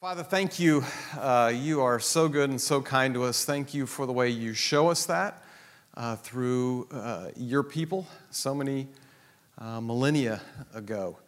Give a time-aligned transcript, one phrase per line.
[0.00, 0.84] Father, thank you.
[1.18, 3.44] Uh, you are so good and so kind to us.
[3.44, 5.42] Thank you for the way you show us that
[5.96, 8.86] uh, through uh, your people so many
[9.58, 10.40] uh, millennia
[10.72, 11.18] ago.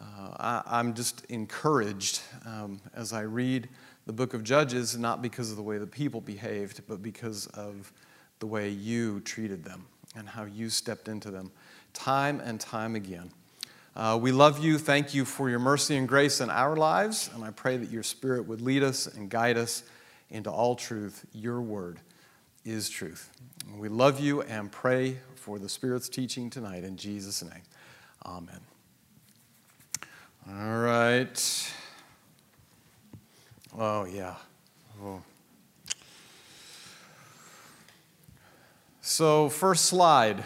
[0.00, 3.68] Uh, I, am just encouraged um, as I read
[4.06, 7.92] the book of Judges, not because of the way the people behaved, but because of
[8.38, 11.50] the way you treated them and how you stepped into them
[11.94, 13.32] time and time again.
[13.98, 14.78] Uh, we love you.
[14.78, 17.30] Thank you for your mercy and grace in our lives.
[17.34, 19.82] And I pray that your Spirit would lead us and guide us
[20.30, 21.26] into all truth.
[21.32, 21.98] Your word
[22.64, 23.28] is truth.
[23.76, 27.62] We love you and pray for the Spirit's teaching tonight in Jesus' name.
[28.24, 28.60] Amen.
[30.48, 31.72] All right.
[33.76, 34.36] Oh, yeah.
[35.02, 35.22] Oh.
[39.00, 40.44] So, first slide.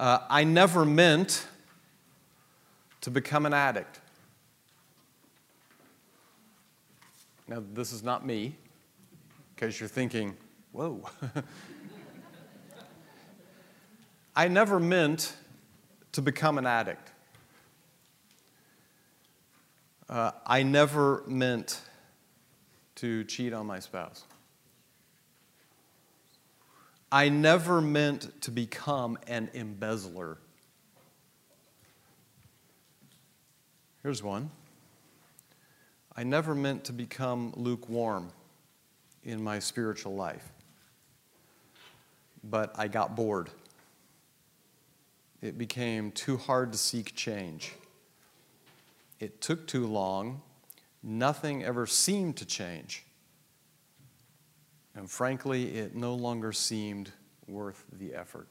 [0.00, 1.46] Uh, I never meant
[3.00, 4.00] to become an addict.
[7.46, 8.56] Now, this is not me,
[9.54, 10.36] because you're thinking,
[10.72, 11.08] whoa.
[14.36, 15.34] I never meant
[16.12, 17.10] to become an addict.
[20.08, 21.80] Uh, I never meant
[22.96, 24.24] to cheat on my spouse.
[27.10, 30.38] I never meant to become an embezzler.
[34.08, 34.50] Here's one.
[36.16, 38.30] I never meant to become lukewarm
[39.22, 40.50] in my spiritual life,
[42.42, 43.50] but I got bored.
[45.42, 47.74] It became too hard to seek change.
[49.20, 50.40] It took too long.
[51.02, 53.04] Nothing ever seemed to change.
[54.94, 57.10] And frankly, it no longer seemed
[57.46, 58.48] worth the effort.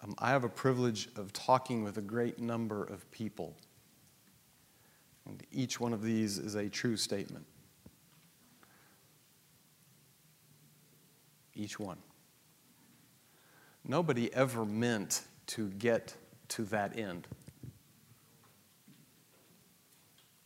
[0.00, 3.56] Um, I have a privilege of talking with a great number of people.
[5.26, 7.44] And each one of these is a true statement.
[11.54, 11.98] Each one.
[13.84, 16.14] Nobody ever meant to get
[16.48, 17.26] to that end.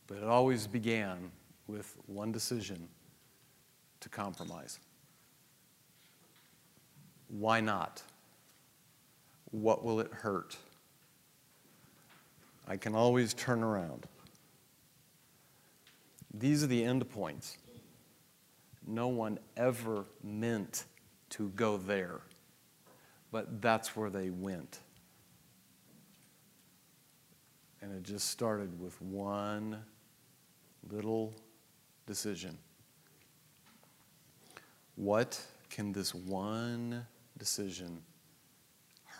[0.07, 1.31] But it always began
[1.67, 2.87] with one decision
[3.99, 4.79] to compromise.
[7.27, 8.03] Why not?
[9.53, 10.57] What will it hurt?
[12.67, 14.07] I can always turn around.
[16.33, 17.59] These are the end points.
[18.87, 20.85] No one ever meant
[21.29, 22.21] to go there,
[23.31, 24.79] but that's where they went.
[27.83, 29.83] And it just started with one
[30.89, 31.31] little
[32.07, 32.57] decision.
[34.95, 35.39] What
[35.69, 37.05] can this one
[37.37, 38.01] decision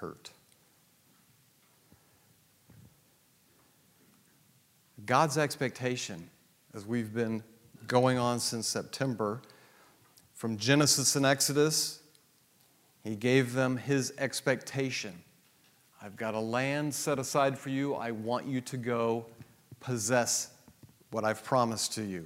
[0.03, 0.31] hurt.
[5.06, 6.30] God's expectation,
[6.74, 7.41] as we've been
[7.88, 9.42] going on since September,
[10.34, 12.02] from Genesis and Exodus,
[13.06, 15.13] He gave them His expectation.
[16.02, 17.94] I've got a land set aside for you.
[17.94, 19.25] I want you to go
[19.80, 20.50] possess
[21.12, 22.25] what I've promised to you.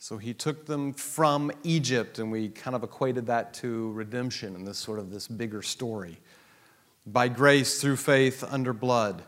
[0.00, 4.64] So he took them from Egypt, and we kind of equated that to redemption in
[4.64, 6.18] this sort of this bigger story
[7.12, 9.22] by grace through faith under blood.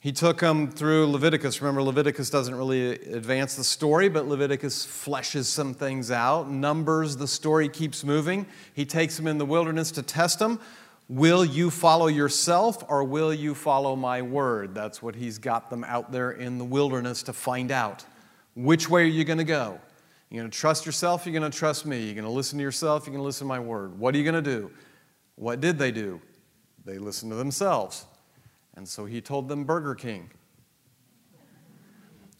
[0.00, 1.60] He took them through Leviticus.
[1.60, 6.48] Remember, Leviticus doesn't really advance the story, but Leviticus fleshes some things out.
[6.48, 8.46] Numbers, the story keeps moving.
[8.74, 10.60] He takes them in the wilderness to test them.
[11.08, 14.74] Will you follow yourself or will you follow my word?
[14.74, 18.04] That's what he's got them out there in the wilderness to find out.
[18.54, 19.80] Which way are you going to go?
[20.30, 22.04] You're going to trust yourself, you're going to trust me.
[22.04, 23.98] You're going to listen to yourself, you're going to listen to my word.
[23.98, 24.70] What are you going to do?
[25.36, 26.20] What did they do?
[26.86, 28.06] They listened to themselves.
[28.76, 30.30] And so he told them Burger King.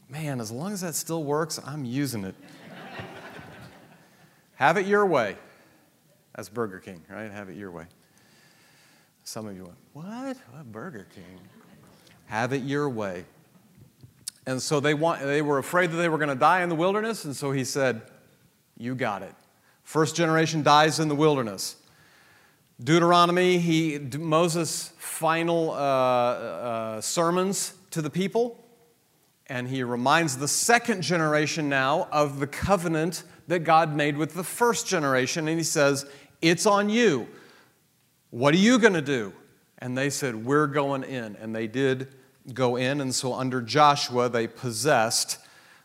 [0.09, 2.37] Man, as long as that still works, I'm using it.
[4.55, 5.37] Have it your way.
[6.35, 7.31] That's Burger King, right?
[7.31, 7.87] Have it your way.
[9.25, 10.37] Some of you went, What?
[10.53, 11.41] What Burger King?
[12.27, 13.25] Have it your way.
[14.47, 16.77] And so they, want, they were afraid that they were going to die in the
[16.77, 18.03] wilderness, and so he said,
[18.77, 19.35] You got it.
[19.83, 21.77] First generation dies in the wilderness.
[22.83, 28.63] Deuteronomy, he, Moses' final uh, uh, sermons to the people,
[29.47, 34.45] and he reminds the second generation now of the covenant that God made with the
[34.45, 36.05] first generation, and he says,
[36.43, 37.27] It's on you.
[38.31, 39.33] What are you going to do?
[39.79, 41.37] And they said, We're going in.
[41.37, 42.09] And they did
[42.53, 45.39] go in, and so under Joshua, they possessed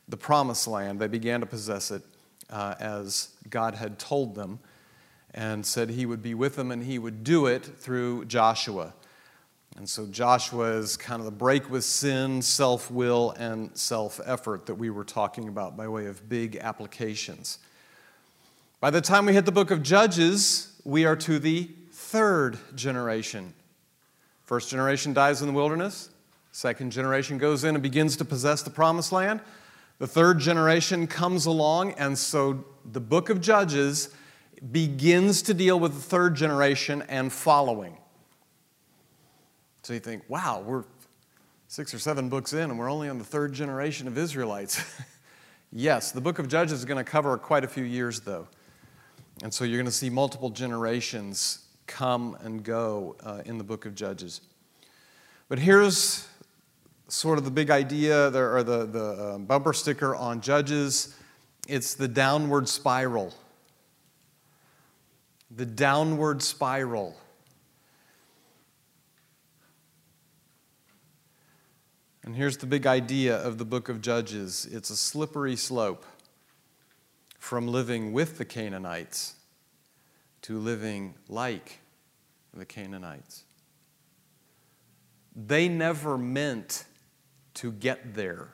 [0.09, 0.99] the promised land.
[0.99, 2.03] They began to possess it
[2.49, 4.59] uh, as God had told them
[5.33, 8.93] and said he would be with them and he would do it through Joshua.
[9.77, 14.65] And so Joshua is kind of the break with sin, self will, and self effort
[14.65, 17.59] that we were talking about by way of big applications.
[18.81, 23.53] By the time we hit the book of Judges, we are to the third generation.
[24.43, 26.09] First generation dies in the wilderness,
[26.51, 29.39] second generation goes in and begins to possess the promised land.
[29.99, 34.09] The third generation comes along, and so the book of Judges
[34.71, 37.97] begins to deal with the third generation and following.
[39.83, 40.83] So you think, wow, we're
[41.67, 44.83] six or seven books in and we're only on the third generation of Israelites.
[45.71, 48.47] yes, the book of Judges is going to cover quite a few years, though.
[49.41, 53.85] And so you're going to see multiple generations come and go uh, in the book
[53.85, 54.41] of Judges.
[55.49, 56.27] But here's
[57.07, 61.15] sort of the big idea, there or the, the uh, bumper sticker on Judges
[61.67, 63.33] it's the downward spiral.
[65.53, 67.17] The downward spiral.
[72.23, 76.05] And here's the big idea of the book of Judges it's a slippery slope
[77.39, 79.35] from living with the Canaanites
[80.43, 81.79] to living like
[82.53, 83.43] the Canaanites.
[85.35, 86.85] They never meant
[87.55, 88.49] to get there.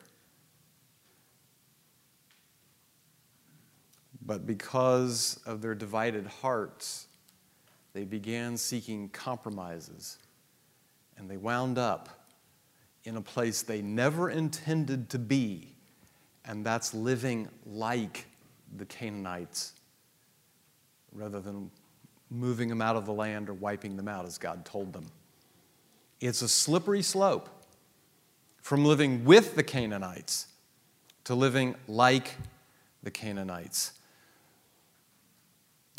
[4.27, 7.07] But because of their divided hearts,
[7.93, 10.17] they began seeking compromises.
[11.17, 12.09] And they wound up
[13.05, 15.73] in a place they never intended to be,
[16.43, 18.27] and that's living like
[18.75, 19.71] the Canaanites
[21.13, 21.71] rather than
[22.29, 25.07] moving them out of the land or wiping them out as God told them.
[26.19, 27.49] It's a slippery slope
[28.61, 30.47] from living with the Canaanites
[31.23, 32.35] to living like
[33.03, 33.93] the Canaanites.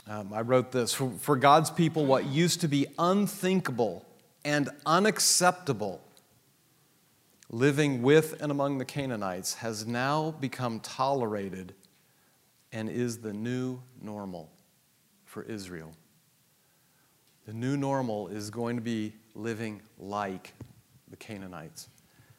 [0.09, 4.07] Um, I wrote this for, for God's people, what used to be unthinkable
[4.43, 6.01] and unacceptable
[7.51, 11.75] living with and among the Canaanites has now become tolerated
[12.73, 14.51] and is the new normal
[15.27, 15.93] for Israel.
[17.45, 20.55] The new normal is going to be living like
[21.11, 21.89] the Canaanites.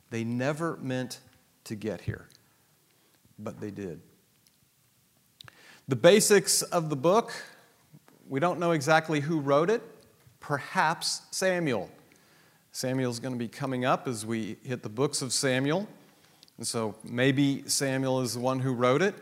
[0.09, 1.19] They never meant
[1.65, 2.27] to get here,
[3.37, 4.01] but they did.
[5.87, 7.31] The basics of the book
[8.29, 9.81] we don't know exactly who wrote it,
[10.39, 11.89] perhaps Samuel.
[12.71, 15.87] Samuel's going to be coming up as we hit the books of Samuel.
[16.57, 19.15] And so maybe Samuel is the one who wrote it.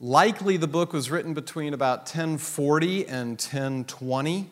[0.00, 4.50] Likely the book was written between about 1040 and 1020,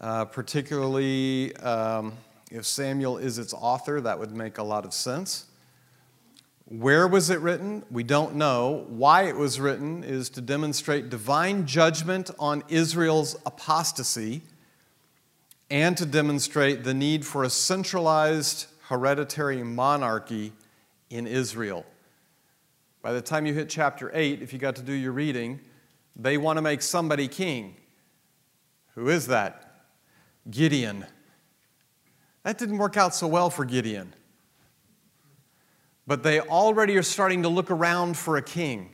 [0.00, 2.14] uh, particularly um,
[2.50, 5.46] if Samuel is its author, that would make a lot of sense.
[6.78, 7.84] Where was it written?
[7.88, 8.84] We don't know.
[8.88, 14.42] Why it was written is to demonstrate divine judgment on Israel's apostasy
[15.70, 20.52] and to demonstrate the need for a centralized hereditary monarchy
[21.10, 21.86] in Israel.
[23.02, 25.60] By the time you hit chapter 8, if you got to do your reading,
[26.16, 27.76] they want to make somebody king.
[28.96, 29.84] Who is that?
[30.50, 31.06] Gideon.
[32.42, 34.12] That didn't work out so well for Gideon
[36.06, 38.90] but they already are starting to look around for a king.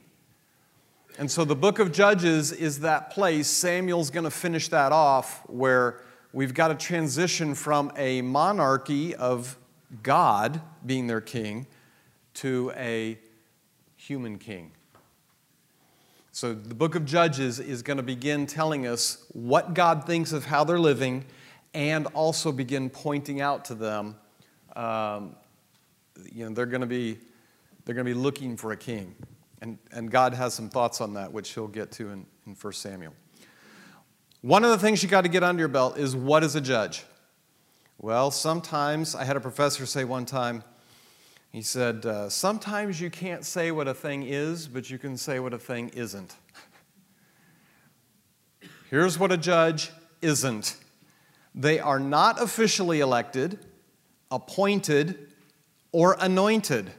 [1.19, 3.47] And so the book of Judges is that place.
[3.49, 6.01] Samuel's going to finish that off where
[6.33, 9.59] we've got to transition from a monarchy of
[10.03, 11.67] God being their king
[12.35, 13.19] to a
[13.97, 14.73] human king.
[16.33, 20.47] So the book of Judges is going to begin telling us what God thinks of
[20.47, 21.25] how they're living
[21.75, 24.17] and also begin pointing out to them
[24.77, 25.35] um,
[26.33, 27.19] you know, they're going to be,
[27.85, 29.15] they're going to be looking for a king.
[29.61, 32.73] And, and God has some thoughts on that, which he'll get to in, in 1
[32.73, 33.15] Samuel.
[34.43, 36.61] One of the things you got to get under your belt is what is a
[36.61, 37.05] judge?
[37.99, 40.65] Well, sometimes, I had a professor say one time,
[41.53, 45.41] he said, uh, Sometimes you can't say what a thing is, but you can say
[45.41, 46.35] what a thing isn't.
[48.89, 49.91] Here's what a judge
[50.23, 50.77] isn't
[51.55, 53.59] they are not officially elected,
[54.31, 55.30] appointed,
[55.93, 56.93] or anointed.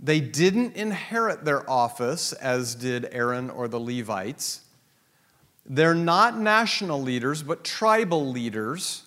[0.00, 4.60] They didn't inherit their office as did Aaron or the Levites.
[5.66, 9.04] They're not national leaders, but tribal leaders.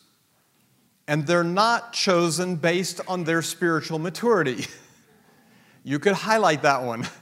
[1.07, 4.65] And they're not chosen based on their spiritual maturity.
[5.83, 7.07] You could highlight that one.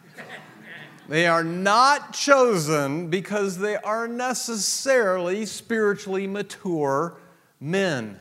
[1.08, 7.18] They are not chosen because they are necessarily spiritually mature
[7.60, 8.20] men.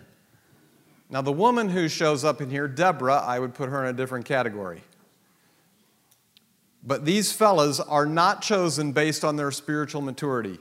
[1.14, 3.97] Now, the woman who shows up in here, Deborah, I would put her in a
[3.97, 4.83] different category.
[6.83, 10.59] But these fellas are not chosen based on their spiritual maturity.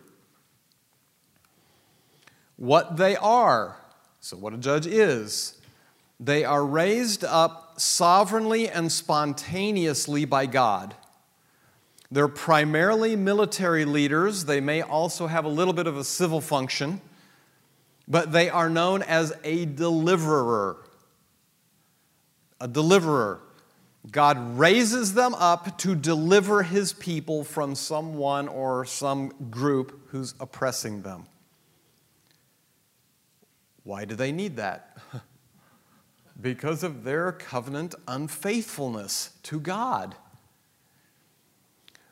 [2.55, 3.77] What they are
[4.19, 5.59] So, what a judge is,
[6.19, 10.93] they are raised up sovereignly and spontaneously by God.
[12.11, 14.45] They're primarily military leaders.
[14.45, 17.01] They may also have a little bit of a civil function,
[18.07, 20.77] but they are known as a deliverer.
[22.59, 23.39] A deliverer.
[24.11, 31.03] God raises them up to deliver his people from someone or some group who's oppressing
[31.03, 31.25] them.
[33.83, 34.97] Why do they need that?
[36.41, 40.15] because of their covenant unfaithfulness to God.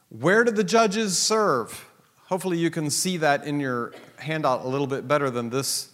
[0.10, 1.90] Where do the judges serve?
[2.32, 5.90] Hopefully, you can see that in your handout a little bit better than this.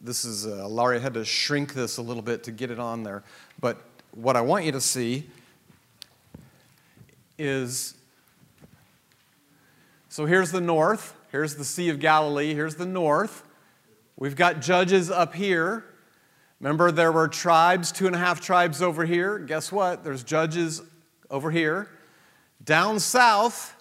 [0.00, 3.02] This is, uh, Laurie had to shrink this a little bit to get it on
[3.02, 3.22] there.
[3.60, 3.76] But
[4.12, 5.28] what I want you to see
[7.36, 7.92] is
[10.08, 13.42] so here's the north, here's the Sea of Galilee, here's the north.
[14.16, 15.84] We've got judges up here.
[16.58, 19.38] Remember, there were tribes, two and a half tribes over here.
[19.38, 20.04] Guess what?
[20.04, 20.80] There's judges
[21.30, 21.90] over here.
[22.64, 23.76] Down south,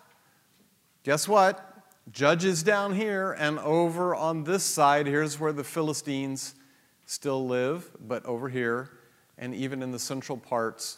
[1.04, 1.71] guess what?
[2.12, 6.56] Judges down here, and over on this side, here's where the Philistines
[7.06, 8.90] still live, but over here,
[9.38, 10.98] and even in the central parts,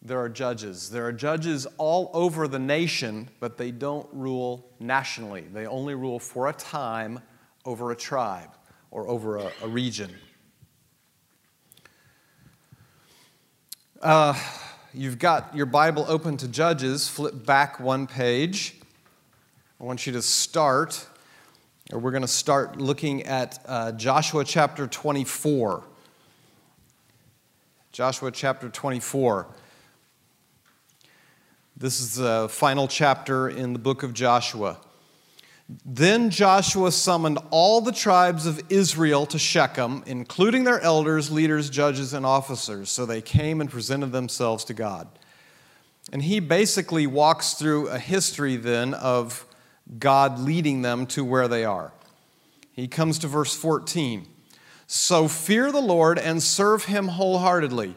[0.00, 0.88] there are judges.
[0.90, 5.42] There are judges all over the nation, but they don't rule nationally.
[5.52, 7.20] They only rule for a time
[7.66, 8.50] over a tribe
[8.90, 10.14] or over a, a region.
[14.00, 14.34] Uh,
[14.94, 17.08] you've got your Bible open to Judges.
[17.08, 18.77] Flip back one page.
[19.80, 21.06] I want you to start,
[21.92, 25.84] or we're going to start looking at uh, Joshua chapter 24.
[27.92, 29.46] Joshua chapter 24.
[31.76, 34.78] This is the final chapter in the book of Joshua.
[35.86, 42.14] Then Joshua summoned all the tribes of Israel to Shechem, including their elders, leaders, judges,
[42.14, 42.90] and officers.
[42.90, 45.06] So they came and presented themselves to God.
[46.12, 49.44] And he basically walks through a history then of
[49.98, 51.92] God leading them to where they are.
[52.72, 54.26] He comes to verse 14.
[54.86, 57.96] So fear the Lord and serve him wholeheartedly.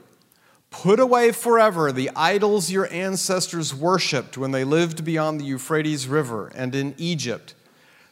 [0.69, 6.51] Put away forever the idols your ancestors worshipped when they lived beyond the Euphrates River
[6.55, 7.55] and in Egypt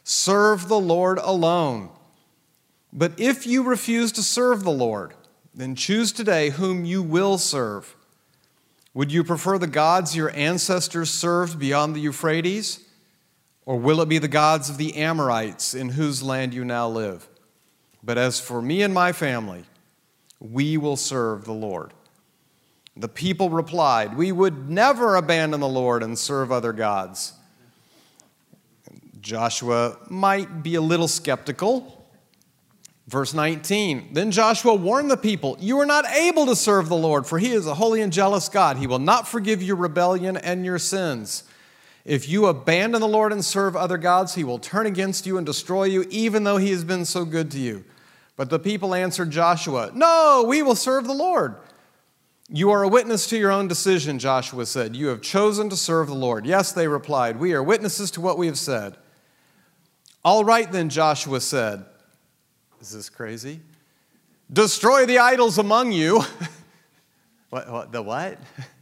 [0.02, 1.90] Serve the Lord alone.
[2.92, 5.14] But if you refuse to serve the Lord,
[5.54, 7.94] then choose today whom you will serve.
[8.94, 12.80] Would you prefer the gods your ancestors served beyond the Euphrates?
[13.70, 17.28] Or will it be the gods of the Amorites in whose land you now live?
[18.02, 19.62] But as for me and my family,
[20.40, 21.94] we will serve the Lord.
[22.96, 27.34] The people replied, We would never abandon the Lord and serve other gods.
[29.20, 32.08] Joshua might be a little skeptical.
[33.06, 37.24] Verse 19 Then Joshua warned the people, You are not able to serve the Lord,
[37.24, 38.78] for he is a holy and jealous God.
[38.78, 41.44] He will not forgive your rebellion and your sins.
[42.04, 45.44] If you abandon the Lord and serve other gods, he will turn against you and
[45.44, 47.84] destroy you, even though he has been so good to you.
[48.36, 51.56] But the people answered Joshua, No, we will serve the Lord.
[52.48, 54.96] You are a witness to your own decision, Joshua said.
[54.96, 56.46] You have chosen to serve the Lord.
[56.46, 58.96] Yes, they replied, We are witnesses to what we have said.
[60.24, 61.84] All right, then, Joshua said.
[62.80, 63.60] Is this crazy?
[64.52, 66.22] Destroy the idols among you.
[67.50, 68.38] what, what, the what?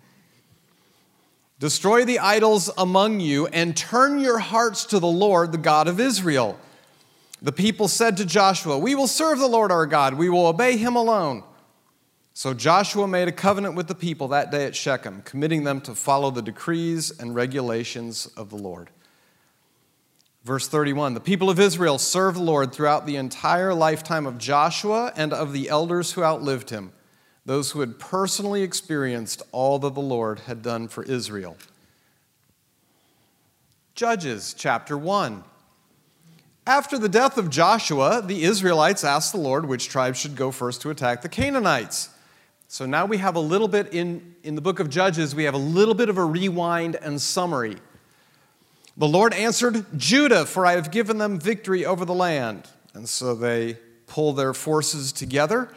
[1.59, 5.99] Destroy the idols among you and turn your hearts to the Lord, the God of
[5.99, 6.59] Israel.
[7.43, 10.77] The people said to Joshua, We will serve the Lord our God, we will obey
[10.77, 11.43] him alone.
[12.33, 15.95] So Joshua made a covenant with the people that day at Shechem, committing them to
[15.97, 18.91] follow the decrees and regulations of the Lord.
[20.45, 25.13] Verse 31 The people of Israel served the Lord throughout the entire lifetime of Joshua
[25.17, 26.93] and of the elders who outlived him,
[27.49, 31.57] those who had personally experienced all that the Lord had done for Israel.
[33.95, 35.43] Judges chapter 1.
[36.67, 40.83] After the death of Joshua, the Israelites asked the Lord which tribe should go first
[40.83, 42.11] to attack the Canaanites.
[42.69, 45.55] So now we have a little bit in, in the book of Judges, we have
[45.55, 47.79] a little bit of a rewind and summary.
[48.99, 52.69] The Lord answered, Judah, for I have given them victory over the land.
[52.93, 55.71] And so they pull their forces together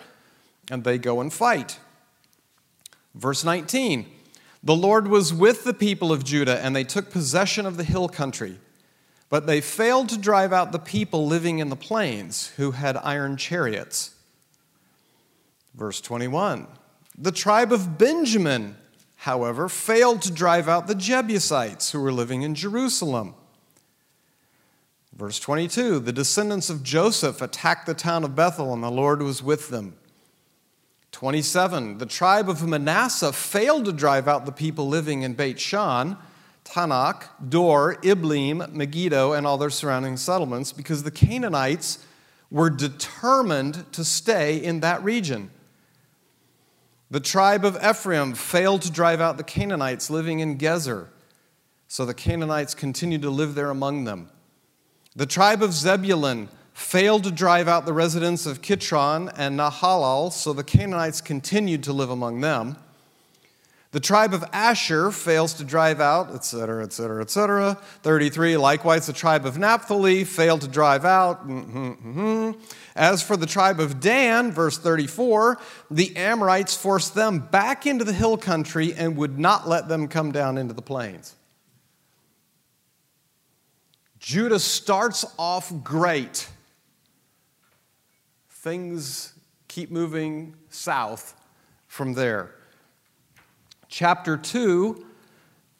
[0.71, 1.77] and they go and fight.
[3.13, 4.07] Verse 19
[4.63, 8.09] The Lord was with the people of Judah, and they took possession of the hill
[8.09, 8.57] country.
[9.29, 13.37] But they failed to drive out the people living in the plains who had iron
[13.37, 14.15] chariots.
[15.75, 16.65] Verse 21
[17.15, 18.77] The tribe of Benjamin
[19.21, 23.35] however, failed to drive out the Jebusites who were living in Jerusalem.
[25.13, 29.43] Verse 22 The descendants of Joseph attacked the town of Bethel, and the Lord was
[29.43, 29.95] with them.
[31.11, 36.17] 27 The tribe of Manasseh failed to drive out the people living in Beth-shan,
[36.65, 42.05] Taanach, Dor, Ibleam, Megiddo, and all their surrounding settlements because the Canaanites
[42.49, 45.51] were determined to stay in that region.
[47.09, 51.07] The tribe of Ephraim failed to drive out the Canaanites living in Gezer,
[51.87, 54.29] so the Canaanites continued to live there among them.
[55.13, 56.47] The tribe of Zebulun
[56.81, 61.93] failed to drive out the residents of Kitron and Nahalal, so the Canaanites continued to
[61.93, 62.75] live among them.
[63.91, 67.75] The tribe of Asher fails to drive out, etc., etc., etc.
[68.03, 71.47] 33, likewise, the tribe of Naphtali failed to drive out.
[71.47, 72.59] Mm-hmm, mm-hmm.
[72.95, 75.59] As for the tribe of Dan, verse 34,
[75.89, 80.31] the Amorites forced them back into the hill country and would not let them come
[80.31, 81.35] down into the plains.
[84.19, 86.47] Judah starts off great.
[88.61, 89.33] Things
[89.67, 91.33] keep moving south
[91.87, 92.53] from there.
[93.87, 95.03] Chapter 2,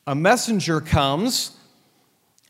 [0.08, 1.56] a messenger comes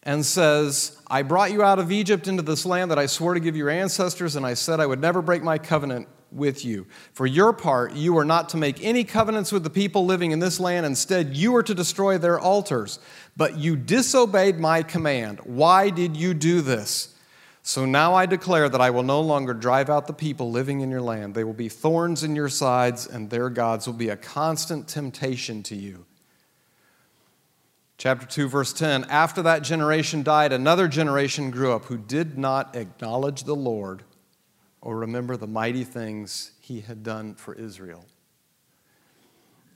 [0.04, 3.42] and says, I brought you out of Egypt into this land that I swore to
[3.42, 6.88] give your ancestors, and I said I would never break my covenant with you.
[7.12, 10.40] For your part, you are not to make any covenants with the people living in
[10.40, 10.86] this land.
[10.86, 13.00] Instead, you are to destroy their altars.
[13.36, 15.42] But you disobeyed my command.
[15.44, 17.18] Why did you do this?
[17.64, 20.90] So now I declare that I will no longer drive out the people living in
[20.90, 21.36] your land.
[21.36, 25.62] They will be thorns in your sides, and their gods will be a constant temptation
[25.64, 26.06] to you.
[27.98, 32.76] Chapter 2, verse 10 After that generation died, another generation grew up who did not
[32.76, 34.04] acknowledge the Lord
[34.82, 38.06] or remember the mighty things he had done for Israel.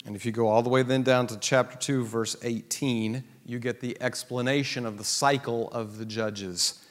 [0.08, 3.60] And if you go all the way then down to chapter 2, verse 18, you
[3.60, 6.85] get the explanation of the cycle of the judges.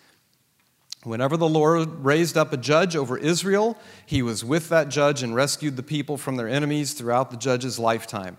[1.04, 5.34] Whenever the Lord raised up a judge over Israel, he was with that judge and
[5.34, 8.38] rescued the people from their enemies throughout the judge's lifetime.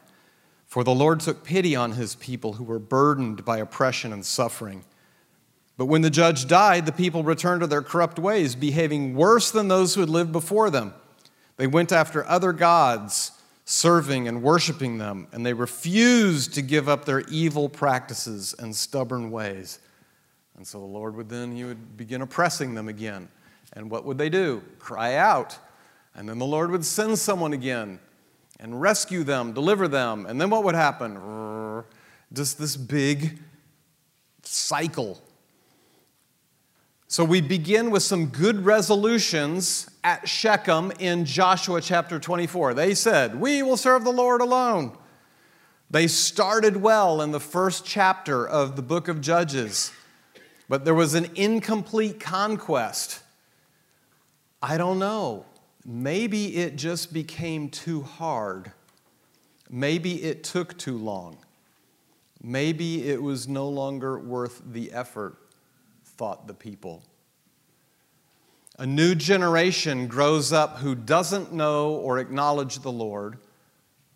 [0.66, 4.84] For the Lord took pity on his people who were burdened by oppression and suffering.
[5.78, 9.68] But when the judge died, the people returned to their corrupt ways, behaving worse than
[9.68, 10.94] those who had lived before them.
[11.58, 13.32] They went after other gods,
[13.66, 19.32] serving and worshiping them, and they refused to give up their evil practices and stubborn
[19.32, 19.80] ways.
[20.58, 23.30] And so the Lord would then, he would begin oppressing them again.
[23.74, 24.64] And what would they do?
[24.80, 25.58] Cry out.
[26.16, 28.00] And then the Lord would send someone again
[28.60, 30.26] and rescue them, deliver them.
[30.26, 31.84] And then what would happen?
[32.32, 33.40] Just this big
[34.44, 35.22] cycle
[37.08, 42.74] so we begin with some good resolutions at Shechem in Joshua chapter 24.
[42.74, 44.98] They said, We will serve the Lord alone.
[45.90, 49.94] They started well in the first chapter of the book of Judges,
[50.68, 53.22] but there was an incomplete conquest.
[54.62, 55.46] I don't know.
[55.86, 58.72] Maybe it just became too hard.
[59.70, 61.38] Maybe it took too long.
[62.42, 65.38] Maybe it was no longer worth the effort
[66.04, 67.04] thought the people.
[68.78, 73.38] A new generation grows up who doesn't know or acknowledge the Lord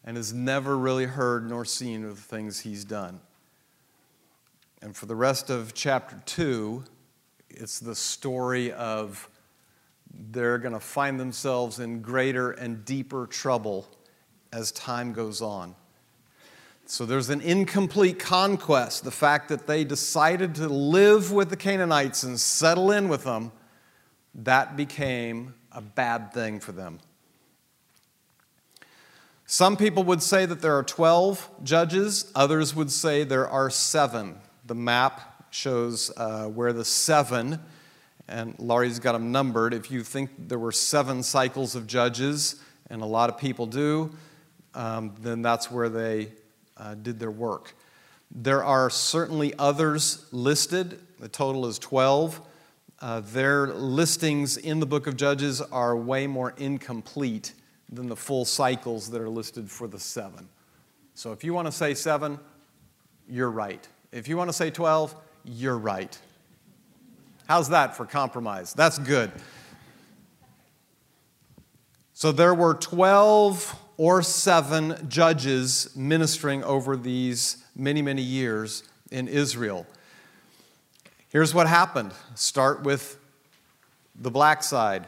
[0.03, 3.19] and has never really heard nor seen of the things he's done.
[4.81, 6.83] And for the rest of chapter 2,
[7.49, 9.29] it's the story of
[10.31, 13.87] they're going to find themselves in greater and deeper trouble
[14.51, 15.75] as time goes on.
[16.85, 19.03] So there's an incomplete conquest.
[19.03, 23.51] The fact that they decided to live with the Canaanites and settle in with them,
[24.33, 26.99] that became a bad thing for them.
[29.45, 34.37] Some people would say that there are 12 judges, others would say there are seven.
[34.69, 37.59] The map shows uh, where the seven,
[38.27, 39.73] and Laurie's got them numbered.
[39.73, 44.11] If you think there were seven cycles of judges, and a lot of people do,
[44.75, 46.33] um, then that's where they
[46.77, 47.73] uh, did their work.
[48.29, 52.39] There are certainly others listed, the total is 12.
[52.99, 57.53] Uh, their listings in the book of Judges are way more incomplete
[57.91, 60.47] than the full cycles that are listed for the seven.
[61.15, 62.37] So if you want to say seven,
[63.27, 63.87] you're right.
[64.11, 66.17] If you want to say 12, you're right.
[67.47, 68.73] How's that for compromise?
[68.73, 69.31] That's good.
[72.13, 79.85] So there were 12 or seven judges ministering over these many, many years in Israel.
[81.29, 82.13] Here's what happened.
[82.35, 83.17] Start with
[84.15, 85.07] the black side.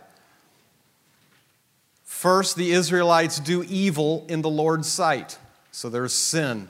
[2.04, 5.38] First, the Israelites do evil in the Lord's sight.
[5.72, 6.70] So there's sin.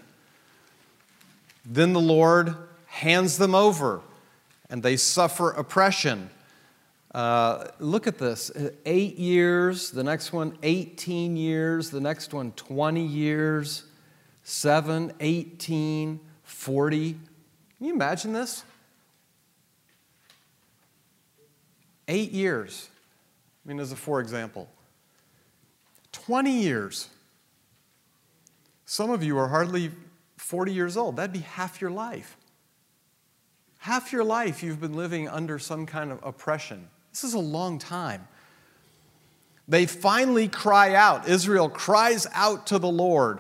[1.66, 2.56] Then the Lord
[2.88, 4.02] hands them over
[4.70, 6.30] and they suffer oppression.
[7.14, 8.52] Uh, look at this
[8.86, 13.84] eight years, the next one 18 years, the next one 20 years,
[14.44, 17.14] 7, 18, 40.
[17.14, 18.64] Can you imagine this?
[22.08, 22.90] Eight years.
[23.66, 24.70] I mean, as a for example,
[26.14, 27.10] 20 years.
[28.86, 29.92] Some of you are hardly
[30.52, 31.16] 40 years old.
[31.16, 32.36] That'd be half your life.
[33.80, 36.90] Half your life you've been living under some kind of oppression.
[37.14, 38.28] This is a long time.
[39.70, 41.30] They finally cry out.
[41.30, 43.40] Israel cries out to the Lord.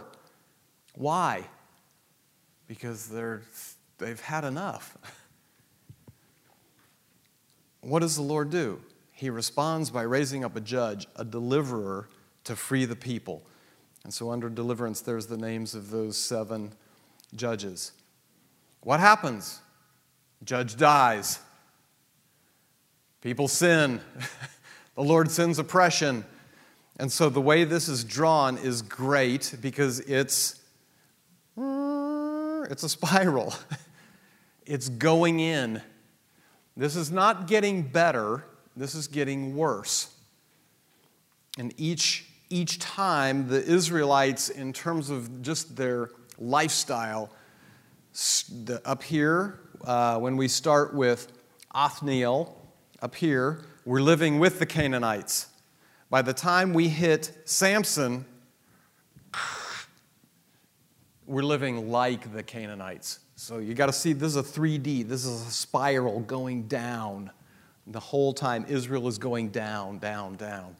[0.95, 1.43] Why?
[2.69, 3.41] Because they're,
[3.97, 4.97] they've had enough.
[7.83, 8.79] What does the Lord do?
[9.11, 12.07] He responds by raising up a judge, a deliverer
[12.43, 13.41] to free the people.
[14.03, 16.73] And so, under deliverance, there's the names of those seven
[17.35, 17.91] judges.
[18.81, 19.59] What happens?
[20.43, 21.39] Judge dies.
[23.21, 24.01] People sin.
[24.95, 26.25] the Lord sends oppression.
[26.99, 30.59] And so, the way this is drawn is great because it's,
[31.57, 33.53] uh, it's a spiral.
[34.63, 35.81] It's going in.
[36.77, 38.45] This is not getting better,
[38.77, 40.15] this is getting worse.
[41.57, 46.11] And each each time the Israelites, in terms of just their
[46.41, 47.29] lifestyle,
[48.83, 51.31] up here, uh, when we start with
[51.73, 52.57] Othniel,
[53.01, 55.47] up here, we're living with the Canaanites.
[56.09, 58.25] By the time we hit Samson,
[61.25, 63.19] we're living like the Canaanites.
[63.35, 67.31] So you got to see this is a 3D, this is a spiral going down.
[67.87, 70.75] The whole time Israel is going down, down, down.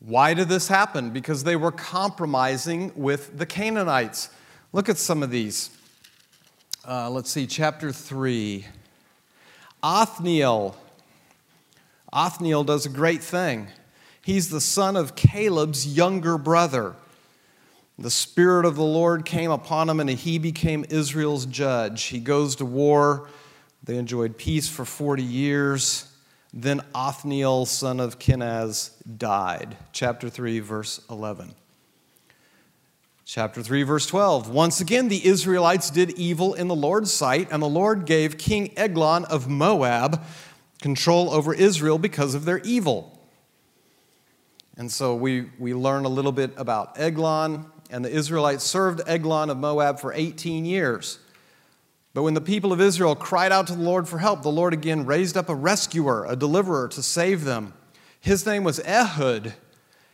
[0.00, 1.10] Why did this happen?
[1.10, 4.30] Because they were compromising with the Canaanites.
[4.72, 5.70] Look at some of these.
[6.88, 8.64] Uh, let's see, chapter 3.
[9.82, 10.76] Othniel.
[12.12, 13.68] Othniel does a great thing.
[14.22, 16.94] He's the son of Caleb's younger brother.
[17.98, 22.04] The Spirit of the Lord came upon him, and he became Israel's judge.
[22.04, 23.28] He goes to war.
[23.84, 26.09] They enjoyed peace for 40 years.
[26.52, 29.76] Then Othniel, son of Kenaz, died.
[29.92, 31.54] Chapter 3, verse 11.
[33.24, 34.50] Chapter 3, verse 12.
[34.50, 38.76] Once again, the Israelites did evil in the Lord's sight, and the Lord gave King
[38.76, 40.24] Eglon of Moab
[40.80, 43.16] control over Israel because of their evil.
[44.76, 49.50] And so we, we learn a little bit about Eglon, and the Israelites served Eglon
[49.50, 51.20] of Moab for 18 years.
[52.12, 54.72] But when the people of Israel cried out to the Lord for help, the Lord
[54.72, 57.72] again raised up a rescuer, a deliverer to save them.
[58.18, 59.54] His name was Ehud.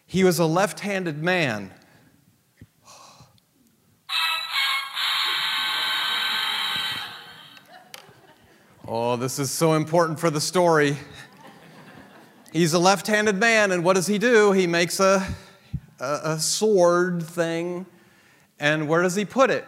[0.06, 1.72] He was a left handed man.
[8.88, 10.96] Oh, this is so important for the story.
[12.52, 14.52] He's a left handed man, and what does he do?
[14.52, 15.26] He makes a,
[15.98, 17.86] a, a sword thing,
[18.60, 19.66] and where does he put it?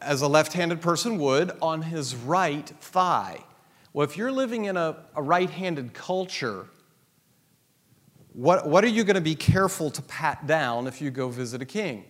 [0.00, 3.44] As a left handed person would, on his right thigh.
[3.92, 6.66] Well, if you're living in a, a right handed culture,
[8.32, 11.62] what, what are you going to be careful to pat down if you go visit
[11.62, 12.04] a king?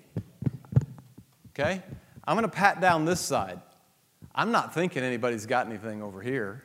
[1.50, 1.82] Okay?
[2.26, 3.60] I'm going to pat down this side.
[4.34, 6.64] I'm not thinking anybody's got anything over here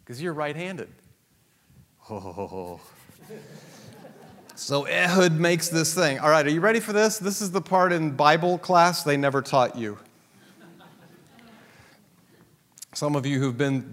[0.00, 0.90] because you're right handed.
[2.10, 2.80] Oh.
[4.54, 6.18] So Ehud makes this thing.
[6.18, 7.18] All right, are you ready for this?
[7.18, 9.98] This is the part in Bible class they never taught you.
[12.94, 13.90] Some of you who've been,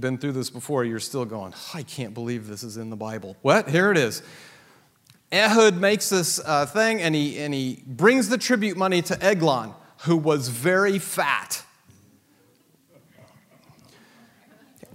[0.00, 3.36] been through this before, you're still going, I can't believe this is in the Bible.
[3.42, 3.68] What?
[3.68, 4.22] Here it is.
[5.32, 9.72] Ehud makes this uh, thing and he, and he brings the tribute money to Eglon,
[9.98, 11.64] who was very fat.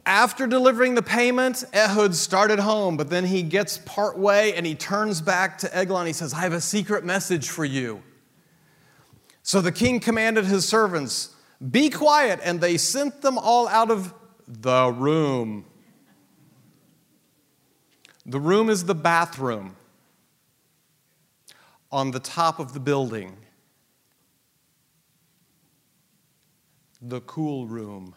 [0.05, 4.75] After delivering the payment, Ehud started home, but then he gets part way and he
[4.75, 6.05] turns back to Eglon.
[6.05, 8.03] He says, I have a secret message for you.
[9.41, 11.34] So the king commanded his servants,
[11.71, 12.39] be quiet.
[12.43, 14.13] And they sent them all out of
[14.47, 15.65] the room.
[18.25, 19.75] The room is the bathroom
[21.91, 23.37] on the top of the building,
[27.01, 28.15] the cool room.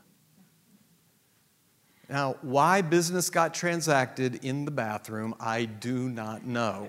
[2.08, 6.88] Now, why business got transacted in the bathroom, I do not know.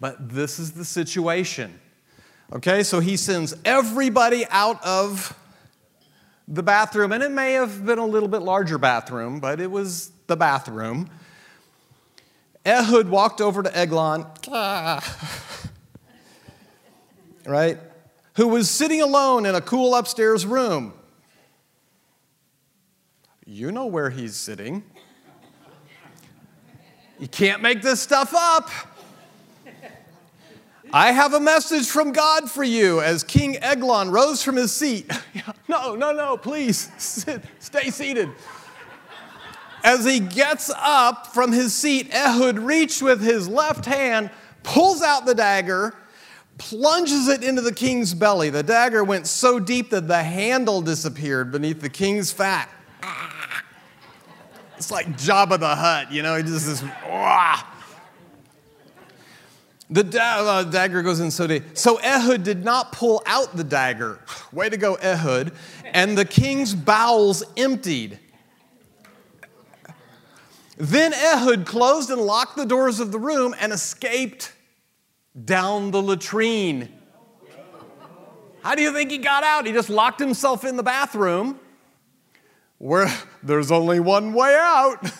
[0.00, 1.78] But this is the situation.
[2.52, 5.34] Okay, so he sends everybody out of
[6.46, 10.12] the bathroom, and it may have been a little bit larger bathroom, but it was
[10.26, 11.08] the bathroom.
[12.66, 14.26] Ehud walked over to Eglon,
[17.46, 17.78] right,
[18.34, 20.92] who was sitting alone in a cool upstairs room.
[23.46, 24.82] You know where he's sitting.
[27.18, 28.68] You can't make this stuff up.
[30.94, 35.10] I have a message from God for you as King Eglon rose from his seat.
[35.68, 38.28] no, no, no, please sit, stay seated.
[39.84, 44.30] As he gets up from his seat, Ehud reached with his left hand,
[44.62, 45.94] pulls out the dagger,
[46.58, 48.50] plunges it into the king's belly.
[48.50, 52.68] The dagger went so deep that the handle disappeared beneath the king's fat.
[54.78, 56.82] It's like Jabba the Hutt, you know, he just this.
[59.92, 61.76] The uh, dagger goes in so deep.
[61.76, 64.20] So Ehud did not pull out the dagger.
[64.50, 65.52] Way to go, Ehud.
[65.84, 68.18] And the king's bowels emptied.
[70.78, 74.54] Then Ehud closed and locked the doors of the room and escaped
[75.44, 76.88] down the latrine.
[78.62, 79.66] How do you think he got out?
[79.66, 81.60] He just locked himself in the bathroom
[82.78, 85.12] where there's only one way out.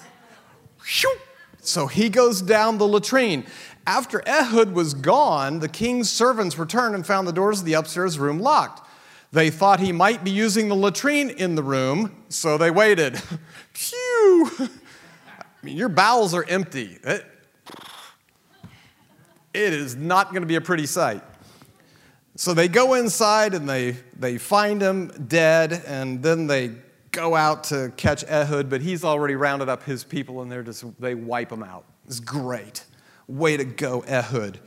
[1.61, 3.45] so he goes down the latrine.
[3.87, 8.19] After Ehud was gone, the king's servants returned and found the doors of the upstairs
[8.19, 8.89] room locked.
[9.33, 13.19] They thought he might be using the latrine in the room, so they waited.
[13.73, 14.51] Phew!
[14.61, 14.69] I
[15.63, 16.99] mean, your bowels are empty.
[17.03, 17.25] It,
[19.55, 21.23] it is not going to be a pretty sight.
[22.37, 26.73] So they go inside and they, they find him dead, and then they
[27.11, 30.85] go out to catch Ehud, but he's already rounded up his people and they're just,
[31.01, 31.85] they wipe him out.
[32.07, 32.85] It's great.
[33.33, 34.61] Way to go, Ehud.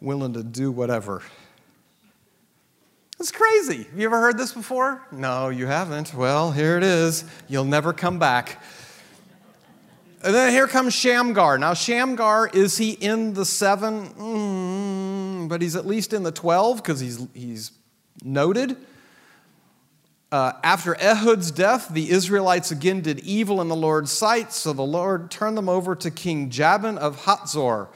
[0.00, 1.22] Willing to do whatever.
[3.20, 3.84] It's crazy.
[3.84, 5.06] Have you ever heard this before?
[5.12, 6.12] No, you haven't.
[6.12, 7.24] Well, here it is.
[7.48, 8.60] You'll never come back.
[10.24, 11.58] And then here comes Shamgar.
[11.58, 14.08] Now, Shamgar, is he in the seven?
[14.14, 17.70] Mm, but he's at least in the 12 because he's, he's
[18.24, 18.76] noted.
[20.32, 24.80] Uh, after Ehud's death, the Israelites again did evil in the Lord's sight, so the
[24.80, 27.88] Lord turned them over to King Jabin of Hatzor.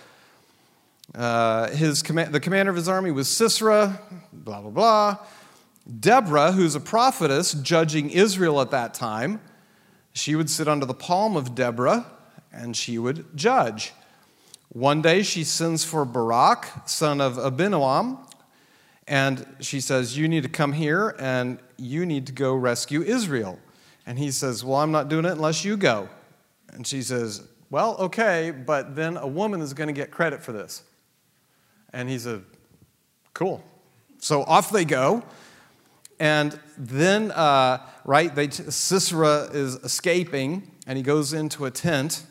[1.15, 4.03] Uh, his the commander of his army was Sisera,
[4.35, 5.17] blah, blah, blah.
[5.99, 9.41] Deborah, who's a prophetess judging Israel at that time,
[10.13, 12.05] she would sit under the palm of Deborah
[12.53, 13.95] and she would judge.
[14.69, 18.19] One day she sends for Barak, son of Abinoam,
[19.09, 23.59] and she says, You need to come here and you need to go rescue Israel.
[24.07, 26.09] And he says, Well, I'm not doing it unless you go.
[26.73, 30.53] And she says, Well, okay, but then a woman is going to get credit for
[30.53, 30.83] this.
[31.93, 32.45] And he said,
[33.35, 33.63] Cool.
[34.19, 35.23] So off they go.
[36.19, 42.25] And then, uh, right, they, Sisera is escaping and he goes into a tent.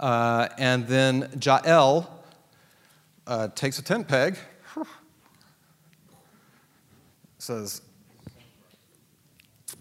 [0.00, 2.24] Uh, and then Jael
[3.26, 4.36] uh, takes a tent peg
[7.38, 7.82] says,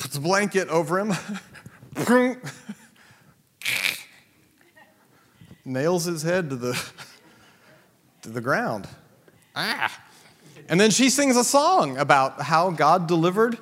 [0.02, 1.14] puts a blanket over him,
[5.64, 6.84] nails his head to the,
[8.24, 8.88] to the ground.
[9.56, 9.96] Ah.
[10.68, 13.60] And then she sings a song about how God delivered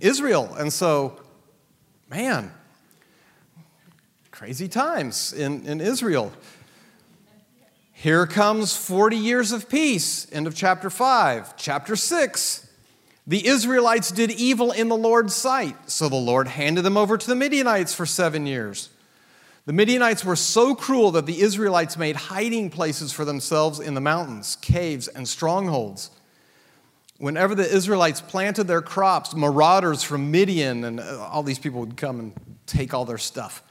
[0.00, 0.54] Israel.
[0.54, 1.20] And so,
[2.08, 2.52] man,
[4.30, 6.32] crazy times in, in Israel.
[7.90, 11.56] Here comes 40 years of peace, end of chapter 5.
[11.56, 12.69] Chapter 6,
[13.30, 17.26] the Israelites did evil in the Lord's sight, so the Lord handed them over to
[17.28, 18.88] the Midianites for seven years.
[19.66, 24.00] The Midianites were so cruel that the Israelites made hiding places for themselves in the
[24.00, 26.10] mountains, caves, and strongholds.
[27.18, 31.96] Whenever the Israelites planted their crops, marauders from Midian and uh, all these people would
[31.96, 32.32] come and
[32.66, 33.62] take all their stuff.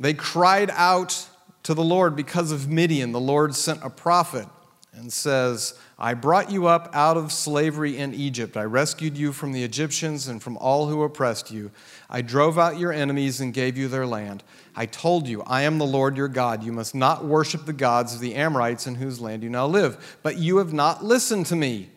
[0.00, 1.28] They cried out
[1.62, 3.12] to the Lord because of Midian.
[3.12, 4.48] The Lord sent a prophet
[4.98, 8.56] and says, I brought you up out of slavery in Egypt.
[8.56, 11.70] I rescued you from the Egyptians and from all who oppressed you.
[12.10, 14.42] I drove out your enemies and gave you their land.
[14.76, 16.62] I told you, I am the Lord your God.
[16.62, 20.18] You must not worship the gods of the Amorites in whose land you now live.
[20.22, 21.88] But you have not listened to me.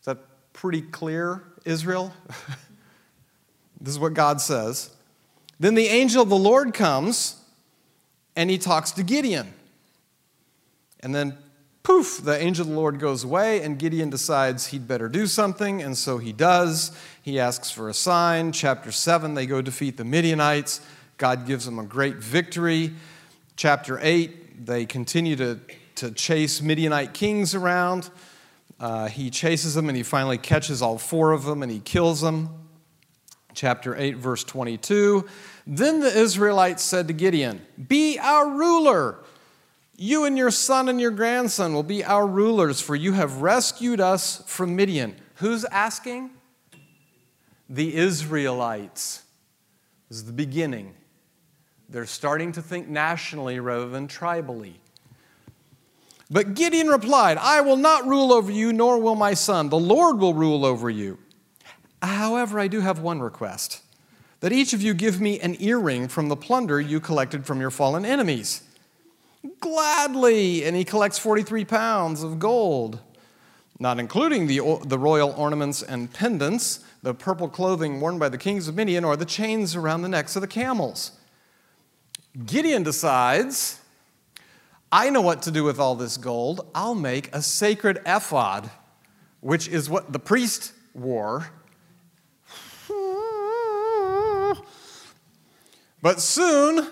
[0.00, 0.18] Is that
[0.52, 2.12] pretty clear, Israel?
[3.80, 4.90] this is what God says.
[5.58, 7.36] Then the angel of the Lord comes
[8.34, 9.52] and he talks to Gideon.
[11.00, 11.36] And then
[11.82, 15.82] poof, the angel of the Lord goes away, and Gideon decides he'd better do something,
[15.82, 16.92] and so he does.
[17.22, 18.52] He asks for a sign.
[18.52, 20.80] Chapter 7, they go defeat the Midianites.
[21.16, 22.92] God gives them a great victory.
[23.56, 25.60] Chapter 8, they continue to,
[25.96, 28.10] to chase Midianite kings around.
[28.78, 32.22] Uh, he chases them and he finally catches all four of them and he kills
[32.22, 32.48] them.
[33.52, 35.26] Chapter 8, verse 22.
[35.66, 39.18] Then the Israelites said to Gideon, Be our ruler
[40.00, 44.00] you and your son and your grandson will be our rulers, for you have rescued
[44.00, 45.14] us from Midian.
[45.36, 46.30] Who's asking?
[47.70, 49.22] the Israelites.
[50.08, 50.92] This is the beginning.
[51.88, 54.74] They're starting to think nationally rather than tribally.
[56.30, 59.68] But Gideon replied, I will not rule over you, nor will my son.
[59.68, 61.18] The Lord will rule over you.
[62.02, 63.82] However, I do have one request
[64.40, 67.70] that each of you give me an earring from the plunder you collected from your
[67.70, 68.62] fallen enemies.
[69.60, 70.64] Gladly.
[70.64, 73.00] And he collects 43 pounds of gold,
[73.78, 78.68] not including the, the royal ornaments and pendants, the purple clothing worn by the kings
[78.68, 81.12] of Midian, or the chains around the necks of the camels.
[82.46, 83.80] Gideon decides,
[84.92, 86.66] I know what to do with all this gold.
[86.74, 88.70] I'll make a sacred ephod,
[89.40, 91.50] which is what the priest wore
[96.02, 96.88] But soon,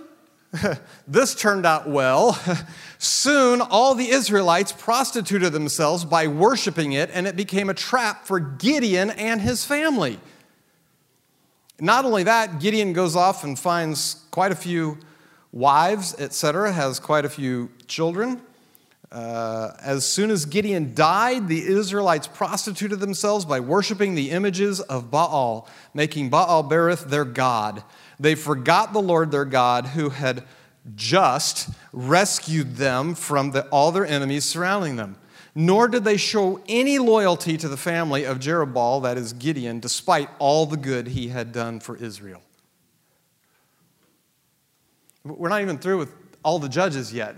[1.06, 2.38] this turned out well.
[2.98, 8.40] Soon, all the Israelites prostituted themselves by worshiping it, and it became a trap for
[8.40, 10.18] Gideon and his family.
[11.80, 14.98] Not only that, Gideon goes off and finds quite a few
[15.52, 18.40] wives, etc., has quite a few children.
[19.10, 25.10] Uh, as soon as Gideon died, the Israelites prostituted themselves by worshiping the images of
[25.10, 27.82] Baal, making Baal Berith their god.
[28.20, 30.44] They forgot the Lord their God who had
[30.94, 35.16] just rescued them from the, all their enemies surrounding them.
[35.54, 40.28] Nor did they show any loyalty to the family of Jerubbaal, that is Gideon, despite
[40.38, 42.42] all the good he had done for Israel.
[45.24, 47.36] We're not even through with all the judges yet.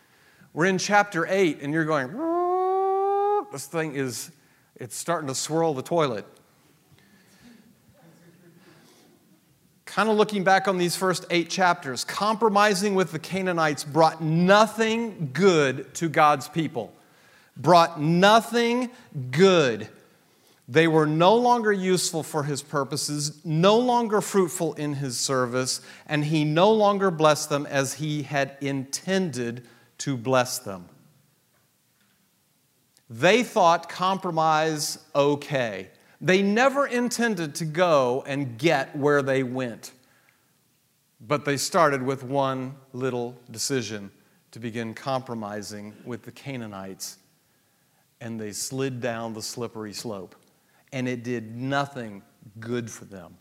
[0.52, 2.12] We're in chapter 8, and you're going,
[3.50, 4.30] this thing is,
[4.76, 6.26] it's starting to swirl the toilet.
[9.94, 15.30] Kind of looking back on these first eight chapters, compromising with the Canaanites brought nothing
[15.32, 16.92] good to God's people.
[17.56, 18.90] Brought nothing
[19.30, 19.86] good.
[20.66, 26.24] They were no longer useful for his purposes, no longer fruitful in his service, and
[26.24, 29.64] he no longer blessed them as he had intended
[29.98, 30.88] to bless them.
[33.08, 35.90] They thought compromise okay.
[36.24, 39.92] They never intended to go and get where they went,
[41.20, 44.10] but they started with one little decision
[44.52, 47.18] to begin compromising with the Canaanites,
[48.22, 50.34] and they slid down the slippery slope,
[50.94, 52.22] and it did nothing
[52.58, 53.36] good for them.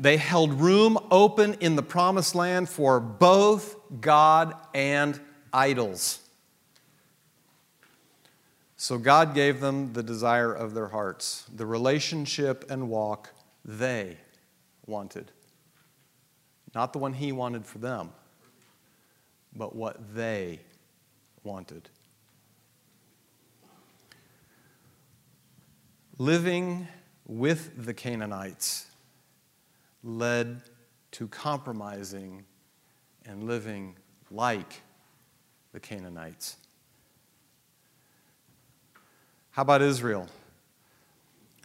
[0.00, 5.20] They held room open in the promised land for both God and
[5.52, 6.27] idols.
[8.88, 13.28] So God gave them the desire of their hearts, the relationship and walk
[13.62, 14.16] they
[14.86, 15.30] wanted.
[16.74, 18.12] Not the one He wanted for them,
[19.54, 20.60] but what they
[21.44, 21.90] wanted.
[26.16, 26.88] Living
[27.26, 28.86] with the Canaanites
[30.02, 30.62] led
[31.10, 32.42] to compromising
[33.26, 33.96] and living
[34.30, 34.80] like
[35.72, 36.56] the Canaanites.
[39.58, 40.28] How about Israel?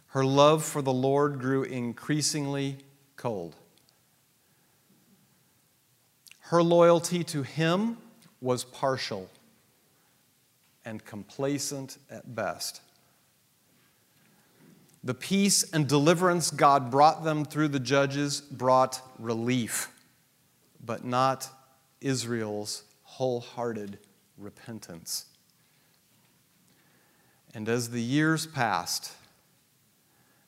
[0.08, 2.78] Her love for the Lord grew increasingly
[3.14, 3.54] cold.
[6.40, 7.98] Her loyalty to Him
[8.40, 9.30] was partial
[10.84, 12.80] and complacent at best.
[15.04, 19.88] The peace and deliverance God brought them through the judges brought relief,
[20.84, 21.48] but not
[22.00, 23.98] Israel's wholehearted
[24.36, 25.26] repentance.
[27.54, 29.12] And as the years passed,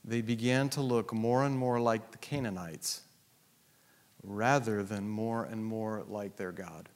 [0.04, 3.02] they began to look more and more like the Canaanites
[4.24, 6.88] rather than more and more like their God.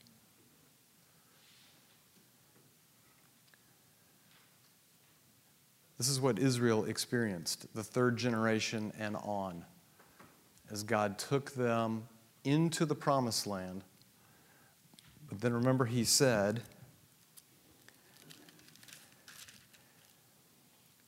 [5.97, 9.65] This is what Israel experienced, the third generation and on,
[10.71, 12.05] as God took them
[12.43, 13.85] into the promised land.
[15.29, 16.63] But then remember, He said,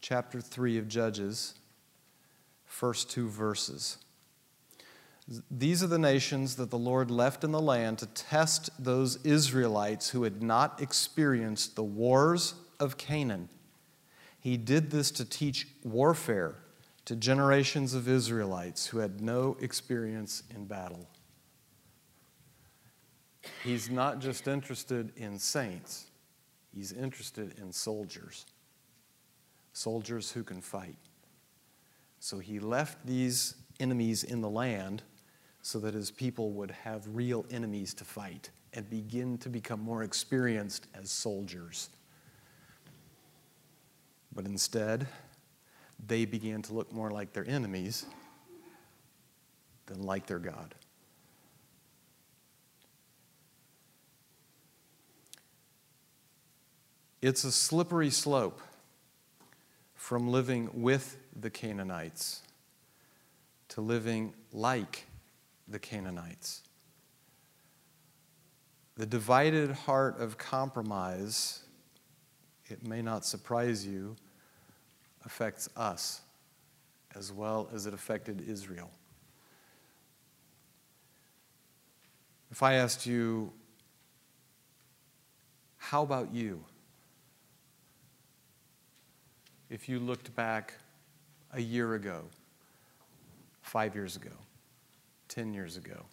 [0.03, 1.55] chapter 3 of Judges,
[2.65, 3.99] first two verses.
[5.49, 10.11] These are the nations that the Lord left in the land to test those Israelites
[10.11, 13.49] who had not experienced the wars of Canaan.
[14.41, 16.57] He did this to teach warfare
[17.05, 21.09] to generations of Israelites who had no experience in battle.
[23.63, 26.07] He's not just interested in saints,
[26.75, 28.47] he's interested in soldiers
[29.73, 30.97] soldiers who can fight.
[32.21, 35.03] So he left these enemies in the land
[35.63, 40.03] so that his people would have real enemies to fight and begin to become more
[40.03, 41.91] experienced as soldiers.
[44.35, 45.07] But instead,
[46.07, 48.07] they began to look more like their enemies
[49.87, 50.75] than like their God.
[57.21, 58.61] It's a slippery slope
[60.03, 62.43] from living with the Canaanites
[63.69, 65.07] to living like
[65.69, 66.63] the Canaanites.
[68.97, 71.61] The divided heart of compromise,
[72.67, 74.17] it may not surprise you,
[75.25, 76.23] affects us
[77.15, 78.91] as well as it affected Israel.
[82.51, 83.53] If I asked you,
[85.77, 86.65] how about you?
[89.73, 90.75] If you looked back
[91.55, 92.25] a year ago,
[93.63, 94.33] five years ago,
[95.29, 96.05] 10 years ago,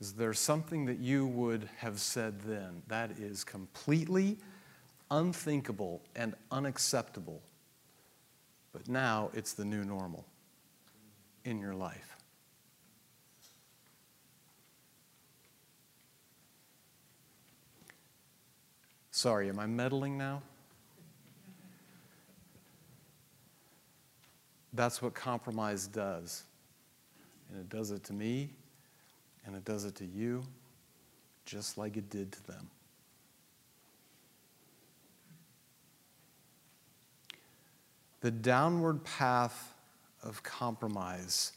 [0.00, 4.38] is there something that you would have said then that is completely
[5.10, 7.42] unthinkable and unacceptable,
[8.72, 10.24] but now it's the new normal
[11.44, 12.16] in your life?
[19.10, 20.40] Sorry, am I meddling now?
[24.78, 26.44] That's what compromise does.
[27.50, 28.50] And it does it to me,
[29.44, 30.44] and it does it to you,
[31.44, 32.70] just like it did to them.
[38.20, 39.74] The downward path
[40.22, 41.54] of compromise,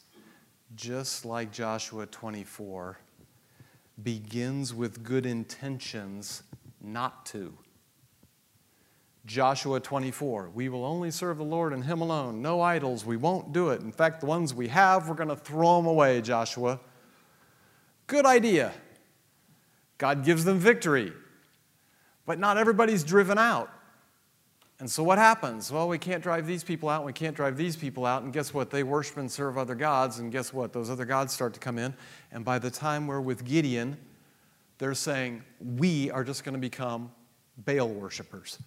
[0.76, 2.98] just like Joshua 24,
[4.02, 6.42] begins with good intentions
[6.82, 7.54] not to.
[9.26, 12.42] Joshua 24, we will only serve the Lord and Him alone.
[12.42, 13.82] No idols, we won't do it.
[13.82, 16.80] In fact, the ones we have, we're going to throw them away, Joshua.
[18.08, 18.74] Good idea.
[20.00, 21.14] God gives them victory.
[22.26, 23.72] But not everybody's driven out.
[24.80, 25.72] And so what happens?
[25.72, 28.52] Well, we can't drive these people out, we can't drive these people out, and guess
[28.52, 28.72] what?
[28.72, 30.74] They worship and serve other gods, and guess what?
[30.74, 31.94] Those other gods start to come in,
[32.32, 33.96] and by the time we're with Gideon,
[34.80, 37.12] they're saying, we are just going to become
[37.56, 38.58] Baal worshippers.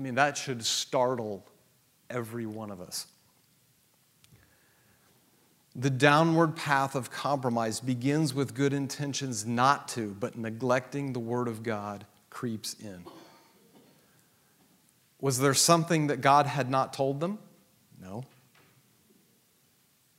[0.00, 1.44] I mean, that should startle
[2.08, 3.06] every one of us.
[5.76, 11.48] The downward path of compromise begins with good intentions not to, but neglecting the Word
[11.48, 13.04] of God creeps in.
[15.20, 17.38] Was there something that God had not told them?
[18.00, 18.24] No.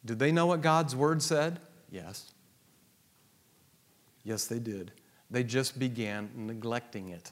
[0.05, 1.59] Did they know what God's Word said?
[1.89, 2.31] Yes.
[4.23, 4.91] Yes, they did.
[5.31, 7.31] They just began neglecting it.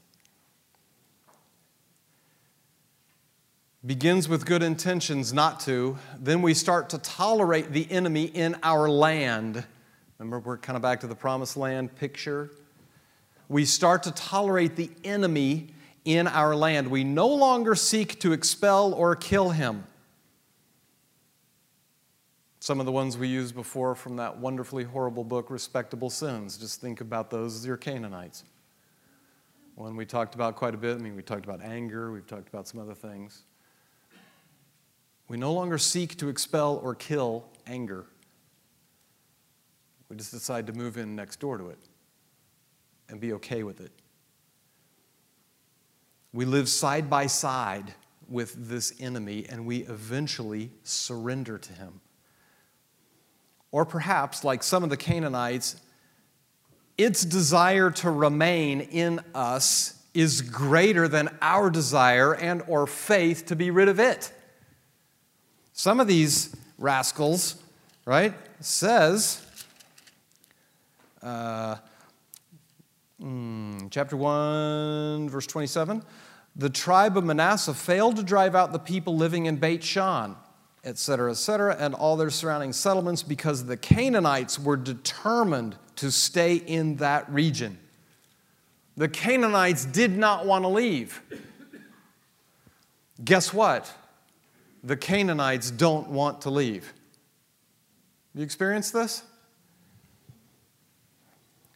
[3.85, 8.89] Begins with good intentions not to, then we start to tolerate the enemy in our
[8.89, 9.63] land.
[10.17, 12.51] Remember, we're kind of back to the promised land picture.
[13.47, 15.69] We start to tolerate the enemy
[16.03, 16.89] in our land.
[16.89, 19.85] We no longer seek to expel or kill him.
[22.59, 26.81] Some of the ones we used before from that wonderfully horrible book, Respectable Sins, just
[26.81, 28.43] think about those as your Canaanites.
[29.75, 30.97] One we talked about quite a bit.
[30.97, 33.43] I mean, we talked about anger, we've talked about some other things.
[35.29, 38.07] We no longer seek to expel or kill anger.
[40.09, 41.77] We just decide to move in next door to it
[43.07, 43.91] and be okay with it.
[46.33, 47.93] We live side by side
[48.27, 52.01] with this enemy and we eventually surrender to him.
[53.71, 55.75] Or perhaps, like some of the Canaanites,
[56.97, 63.55] its desire to remain in us is greater than our desire and or faith to
[63.55, 64.33] be rid of it.
[65.79, 67.55] Some of these rascals,
[68.03, 69.41] right, says,
[71.23, 71.77] uh,
[73.23, 76.03] mm, chapter 1, verse 27,
[76.57, 80.35] the tribe of Manasseh failed to drive out the people living in Beth-shan,
[80.83, 86.97] etc., etc., and all their surrounding settlements because the Canaanites were determined to stay in
[86.97, 87.79] that region.
[88.97, 91.21] The Canaanites did not want to leave.
[93.23, 93.89] Guess what?
[94.83, 96.93] The Canaanites don't want to leave.
[98.33, 99.23] You experience this?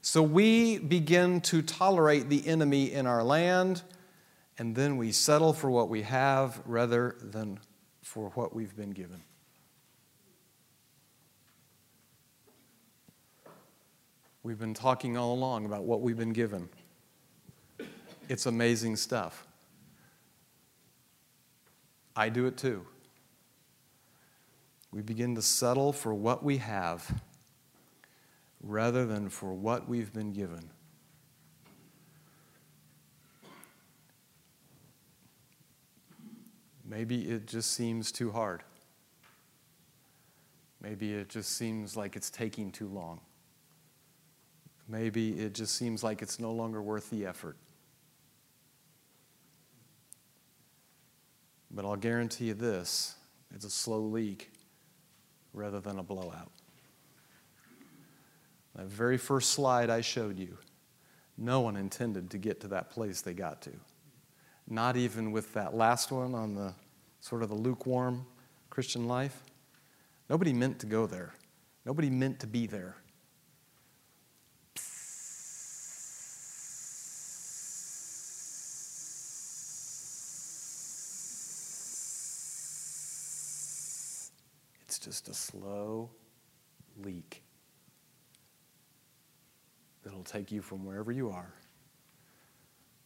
[0.02, 3.82] So we begin to tolerate the enemy in our land,
[4.58, 7.60] and then we settle for what we have rather than
[8.02, 9.24] for what we've been given.
[14.44, 16.68] We've been talking all along about what we've been given.
[18.28, 19.48] It's amazing stuff.
[22.16, 22.86] I do it too
[24.94, 27.24] we begin to settle for what we have
[28.62, 30.70] rather than for what we've been given.
[36.86, 38.62] Maybe it just seems too hard.
[40.80, 43.20] Maybe it just seems like it's taking too long.
[44.88, 47.58] Maybe it just seems like it's no longer worth the effort.
[51.72, 53.16] But I'll guarantee you this
[53.56, 54.53] it's a slow leak
[55.54, 56.52] rather than a blowout.
[58.76, 60.58] That very first slide I showed you,
[61.38, 63.72] no one intended to get to that place they got to.
[64.68, 66.74] Not even with that last one on the
[67.20, 68.26] sort of the lukewarm
[68.70, 69.44] Christian life.
[70.30, 71.34] Nobody meant to go there.
[71.86, 72.96] Nobody meant to be there.
[84.94, 86.12] It's just a slow
[87.02, 87.42] leak
[90.04, 91.52] that'll take you from wherever you are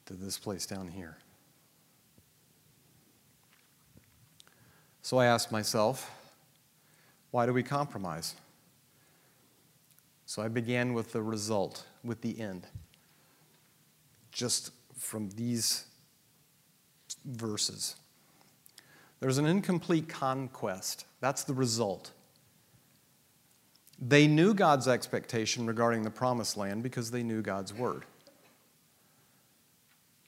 [0.06, 1.18] to this place down here.
[5.02, 6.12] So I asked myself,
[7.32, 8.36] why do we compromise?
[10.26, 12.68] So I began with the result, with the end.
[14.34, 15.86] Just from these
[17.24, 17.96] verses.
[19.20, 21.06] There's an incomplete conquest.
[21.22, 22.12] That's the result.
[24.00, 28.06] They knew God's expectation regarding the promised land because they knew God's word.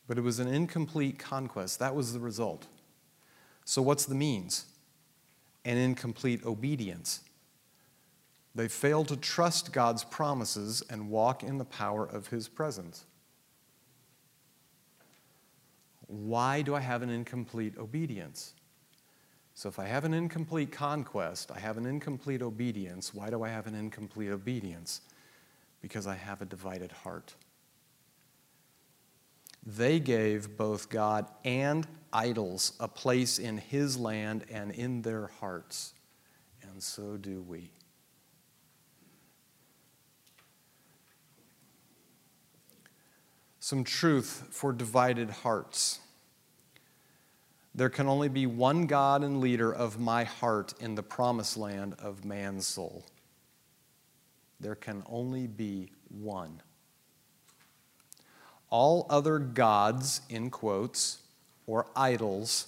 [0.07, 1.77] But it was an incomplete conquest.
[1.79, 2.65] That was the result.
[3.63, 4.65] So, what's the means?
[5.65, 7.21] An incomplete obedience.
[8.55, 13.05] They failed to trust God's promises and walk in the power of His presence.
[16.07, 18.55] Why do I have an incomplete obedience?
[19.60, 23.14] So if I have an incomplete conquest, I have an incomplete obedience.
[23.14, 25.01] Why do I have an incomplete obedience?
[25.82, 27.34] Because I have a divided heart.
[29.66, 35.93] They gave both God and idols a place in His land and in their hearts,
[36.62, 37.70] and so do we.
[43.60, 45.99] Some truth for divided hearts.
[47.74, 51.95] There can only be one God and leader of my heart in the promised land
[51.99, 53.05] of man's soul.
[54.59, 56.61] There can only be one.
[58.70, 61.20] All other gods, in quotes,
[61.65, 62.67] or idols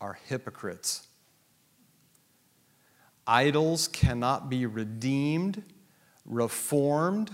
[0.00, 1.06] are hypocrites.
[3.26, 5.62] Idols cannot be redeemed,
[6.24, 7.30] reformed,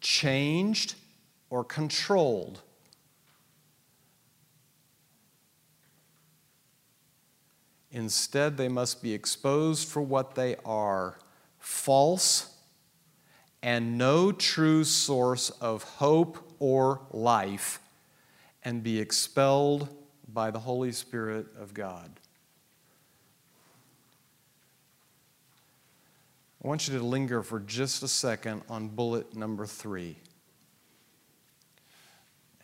[0.00, 0.94] changed,
[1.50, 2.62] or controlled
[7.92, 11.18] Instead, they must be exposed for what they are
[11.58, 12.56] false
[13.62, 17.80] and no true source of hope or life,
[18.64, 19.88] and be expelled
[20.32, 22.10] by the Holy Spirit of God.
[26.64, 30.16] I want you to linger for just a second on bullet number three.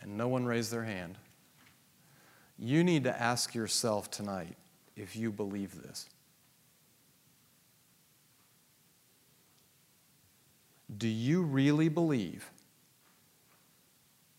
[0.01, 1.17] And no one raised their hand.
[2.57, 4.55] You need to ask yourself tonight
[4.99, 6.07] if you believe this.
[10.97, 12.49] Do you really believe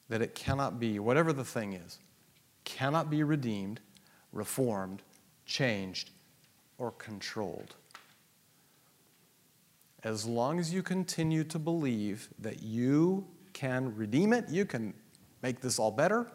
[0.09, 1.99] that it cannot be, whatever the thing is,
[2.65, 3.81] cannot be redeemed,
[4.33, 5.03] reformed,
[5.47, 6.11] changed,
[6.77, 7.75] or controlled?
[10.03, 14.93] As long as you continue to believe that you can redeem it, you can
[15.43, 16.27] make this all better,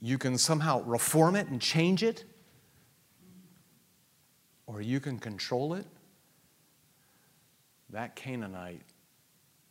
[0.00, 2.24] you can somehow reform it and change it,
[4.72, 5.84] or you can control it,
[7.90, 8.82] that Canaanite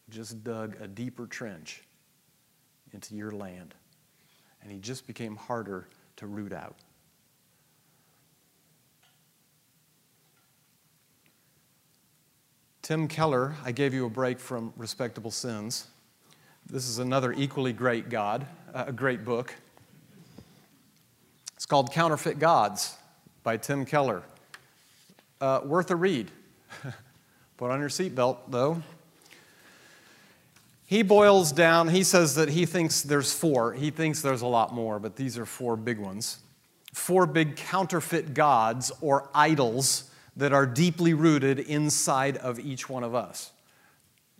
[0.09, 1.83] just dug a deeper trench
[2.91, 3.73] into your land.
[4.61, 5.87] And he just became harder
[6.17, 6.75] to root out.
[12.81, 15.87] Tim Keller, I gave you a break from Respectable Sins.
[16.65, 19.55] This is another equally great God, uh, a great book.
[21.55, 22.97] It's called Counterfeit Gods
[23.43, 24.23] by Tim Keller.
[25.41, 26.31] Uh, worth a read.
[27.57, 28.81] Put on your seatbelt, though.
[30.85, 33.73] He boils down, he says that he thinks there's four.
[33.73, 36.39] He thinks there's a lot more, but these are four big ones.
[36.93, 43.13] Four big counterfeit gods or idols that are deeply rooted inside of each one of
[43.13, 43.51] us.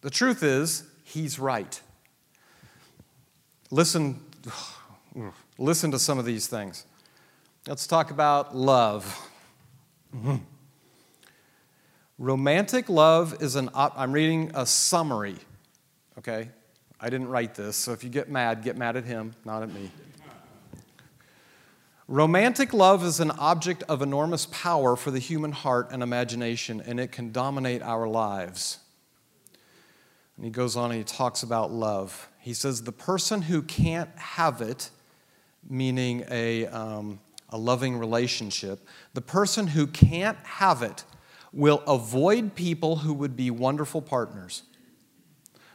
[0.01, 1.79] The truth is, he's right.
[3.69, 4.19] Listen,
[5.59, 6.85] listen to some of these things.
[7.67, 9.05] Let's talk about love.
[10.15, 10.37] Mm-hmm.
[12.19, 15.37] Romantic love is an, I'm reading a summary,
[16.17, 16.49] okay?
[16.99, 19.71] I didn't write this, so if you get mad, get mad at him, not at
[19.73, 19.89] me.
[22.09, 26.99] Romantic love is an object of enormous power for the human heart and imagination, and
[26.99, 28.79] it can dominate our lives.
[30.35, 32.27] And he goes on and he talks about love.
[32.39, 34.89] He says, The person who can't have it,
[35.69, 41.05] meaning a, um, a loving relationship, the person who can't have it
[41.51, 44.63] will avoid people who would be wonderful partners.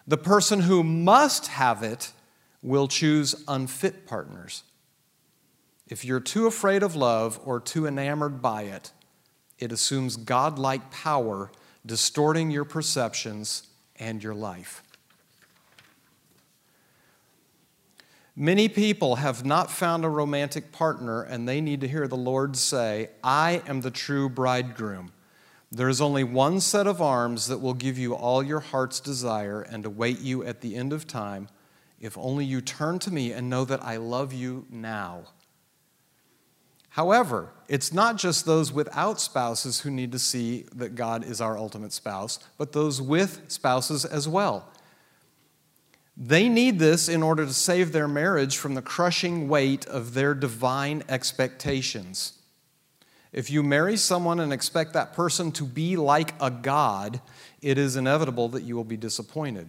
[0.06, 2.12] The person who must have it
[2.62, 4.62] will choose unfit partners.
[5.88, 8.92] If you're too afraid of love or too enamored by it,
[9.58, 11.50] it assumes godlike power,
[11.84, 14.82] distorting your perceptions and your life.
[18.36, 22.56] Many people have not found a romantic partner, and they need to hear the Lord
[22.56, 25.12] say, I am the true bridegroom.
[25.74, 29.60] There is only one set of arms that will give you all your heart's desire
[29.60, 31.48] and await you at the end of time,
[32.00, 35.24] if only you turn to me and know that I love you now.
[36.90, 41.58] However, it's not just those without spouses who need to see that God is our
[41.58, 44.68] ultimate spouse, but those with spouses as well.
[46.16, 50.34] They need this in order to save their marriage from the crushing weight of their
[50.34, 52.34] divine expectations.
[53.34, 57.20] If you marry someone and expect that person to be like a God,
[57.60, 59.68] it is inevitable that you will be disappointed.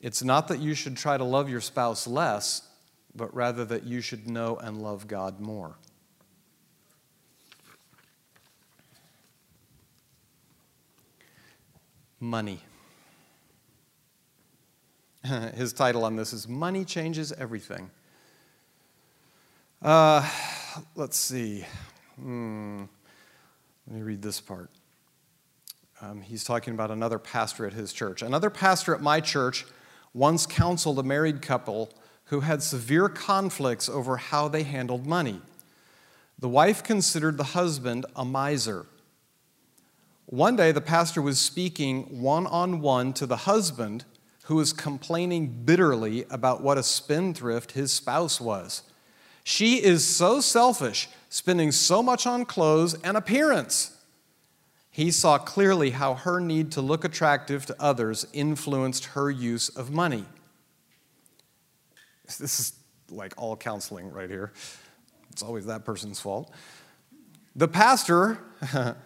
[0.00, 2.66] It's not that you should try to love your spouse less,
[3.14, 5.76] but rather that you should know and love God more.
[12.24, 12.58] money.
[15.54, 17.90] His title on this is Money Changes Everything.
[19.82, 20.28] Uh,
[20.96, 21.66] let's see.
[22.24, 22.84] Hmm.
[23.86, 24.70] Let me read this part.
[26.00, 28.22] Um, he's talking about another pastor at his church.
[28.22, 29.66] Another pastor at my church
[30.14, 31.92] once counseled a married couple
[32.24, 35.42] who had severe conflicts over how they handled money.
[36.38, 38.86] The wife considered the husband a miser
[40.26, 44.04] one day, the pastor was speaking one on one to the husband
[44.44, 48.82] who was complaining bitterly about what a spendthrift his spouse was.
[49.42, 53.90] She is so selfish, spending so much on clothes and appearance.
[54.88, 59.90] He saw clearly how her need to look attractive to others influenced her use of
[59.90, 60.26] money.
[62.38, 62.72] This is
[63.10, 64.52] like all counseling right here.
[65.32, 66.52] It's always that person's fault.
[67.56, 68.38] The pastor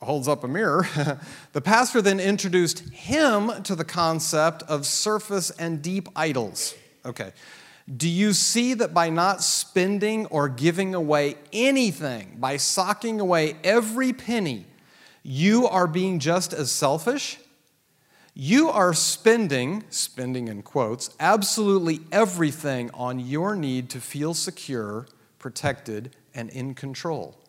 [0.00, 0.86] holds up a mirror,
[1.54, 6.76] the pastor then introduced him to the concept of surface and deep idols.
[7.04, 7.32] Okay.
[7.94, 14.12] Do you see that by not spending or giving away anything, by socking away every
[14.12, 14.66] penny,
[15.22, 17.38] you are being just as selfish?
[18.34, 25.06] You are spending, spending in quotes, absolutely everything on your need to feel secure,
[25.38, 27.41] protected, and in control.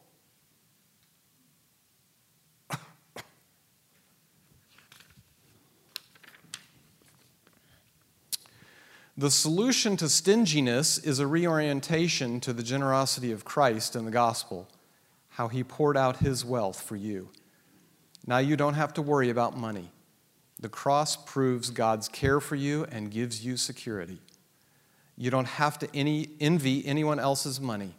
[9.15, 14.67] The solution to stinginess is a reorientation to the generosity of Christ in the gospel,
[15.29, 17.29] how he poured out his wealth for you.
[18.25, 19.91] Now you don't have to worry about money.
[20.59, 24.19] The cross proves God's care for you and gives you security.
[25.15, 27.93] You don't have to any, envy anyone else's money.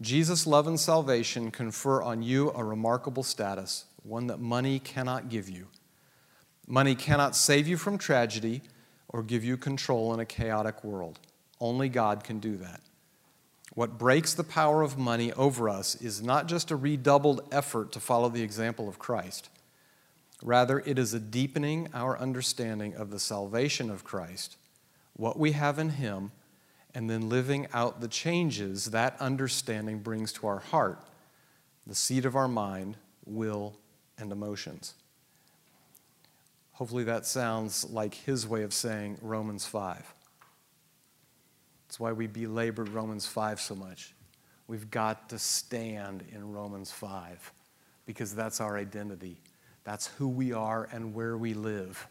[0.00, 5.50] Jesus' love and salvation confer on you a remarkable status, one that money cannot give
[5.50, 5.66] you.
[6.66, 8.62] Money cannot save you from tragedy
[9.12, 11.18] or give you control in a chaotic world.
[11.60, 12.80] Only God can do that.
[13.74, 18.00] What breaks the power of money over us is not just a redoubled effort to
[18.00, 19.48] follow the example of Christ.
[20.42, 24.56] Rather, it is a deepening our understanding of the salvation of Christ,
[25.14, 26.32] what we have in Him,
[26.94, 30.98] and then living out the changes that understanding brings to our heart,
[31.86, 33.76] the seat of our mind, will,
[34.18, 34.94] and emotions.
[36.80, 40.14] Hopefully, that sounds like his way of saying Romans 5.
[41.86, 44.14] That's why we belabored Romans 5 so much.
[44.66, 47.52] We've got to stand in Romans 5
[48.06, 49.36] because that's our identity.
[49.84, 52.08] That's who we are and where we live.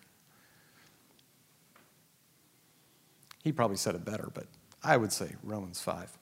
[3.44, 4.46] He probably said it better, but
[4.84, 6.16] I would say Romans 5.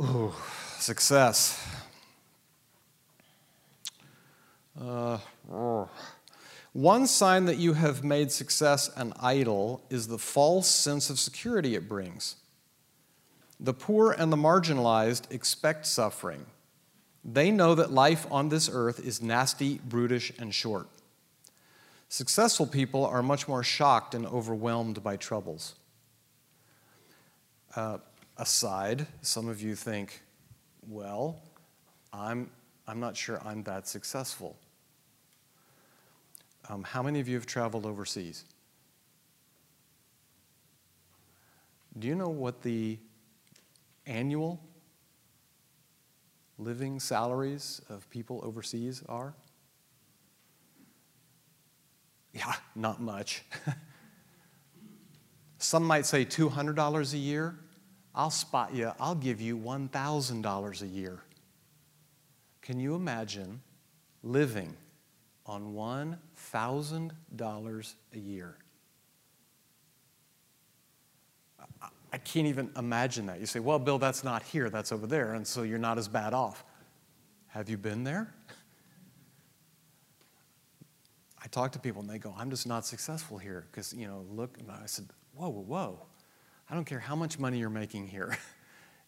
[0.00, 0.34] Ooh,
[0.78, 1.58] success.
[4.78, 5.16] Uh,
[5.50, 5.88] oh.
[6.76, 11.74] One sign that you have made success an idol is the false sense of security
[11.74, 12.36] it brings.
[13.58, 16.44] The poor and the marginalized expect suffering.
[17.24, 20.86] They know that life on this earth is nasty, brutish, and short.
[22.10, 25.76] Successful people are much more shocked and overwhelmed by troubles.
[27.74, 27.96] Uh,
[28.36, 30.20] aside, some of you think,
[30.86, 31.40] well,
[32.12, 32.50] I'm,
[32.86, 34.58] I'm not sure I'm that successful.
[36.68, 38.44] Um, how many of you have traveled overseas?
[41.98, 42.98] Do you know what the
[44.06, 44.60] annual
[46.58, 49.34] living salaries of people overseas are?
[52.32, 53.44] Yeah, not much.
[55.58, 57.58] Some might say $200 a year.
[58.14, 61.20] I'll spot you, I'll give you $1,000 a year.
[62.62, 63.60] Can you imagine
[64.22, 64.74] living
[65.44, 65.72] on
[66.52, 68.56] $1,000 a year?
[72.12, 73.40] I can't even imagine that.
[73.40, 76.08] You say, well, Bill, that's not here, that's over there, and so you're not as
[76.08, 76.64] bad off.
[77.48, 78.32] Have you been there?
[81.42, 84.24] I talk to people and they go, I'm just not successful here because, you know,
[84.30, 86.06] look, and I said, whoa, whoa, whoa.
[86.68, 88.36] I don't care how much money you're making here.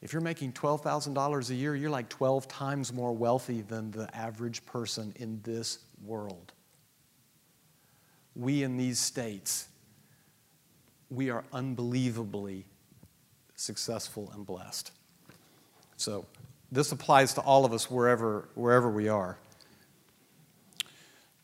[0.01, 4.64] If you're making $12,000 a year, you're like 12 times more wealthy than the average
[4.64, 6.53] person in this world.
[8.39, 9.66] We in these states,
[11.11, 12.64] we are unbelievably
[13.57, 14.93] successful and blessed.
[15.97, 16.24] So
[16.70, 19.36] this applies to all of us wherever, wherever we are.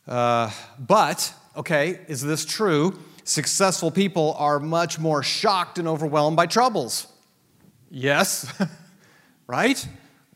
[0.07, 2.97] Uh, but, okay, is this true?
[3.23, 7.07] Successful people are much more shocked and overwhelmed by troubles.
[7.89, 8.51] Yes,
[9.47, 9.87] right?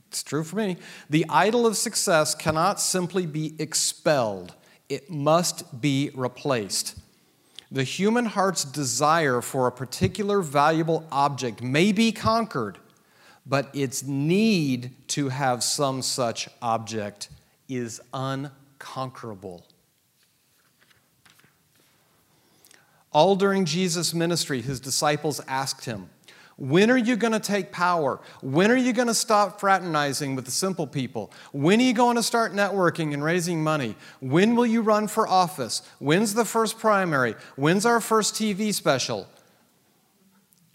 [0.07, 0.77] It's true for me.
[1.09, 4.55] The idol of success cannot simply be expelled,
[4.89, 6.99] it must be replaced.
[7.71, 12.79] The human heart's desire for a particular valuable object may be conquered,
[13.45, 17.29] but its need to have some such object
[17.67, 19.65] is unconquerable.
[23.11, 26.09] All during Jesus' ministry, his disciples asked him,
[26.59, 28.19] when are you going to take power?
[28.41, 31.31] When are you going to stop fraternizing with the simple people?
[31.53, 33.95] When are you going to start networking and raising money?
[34.19, 35.81] When will you run for office?
[35.99, 37.35] When's the first primary?
[37.55, 39.29] When's our first TV special?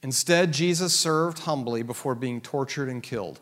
[0.03, 3.41] Instead, Jesus served humbly before being tortured and killed.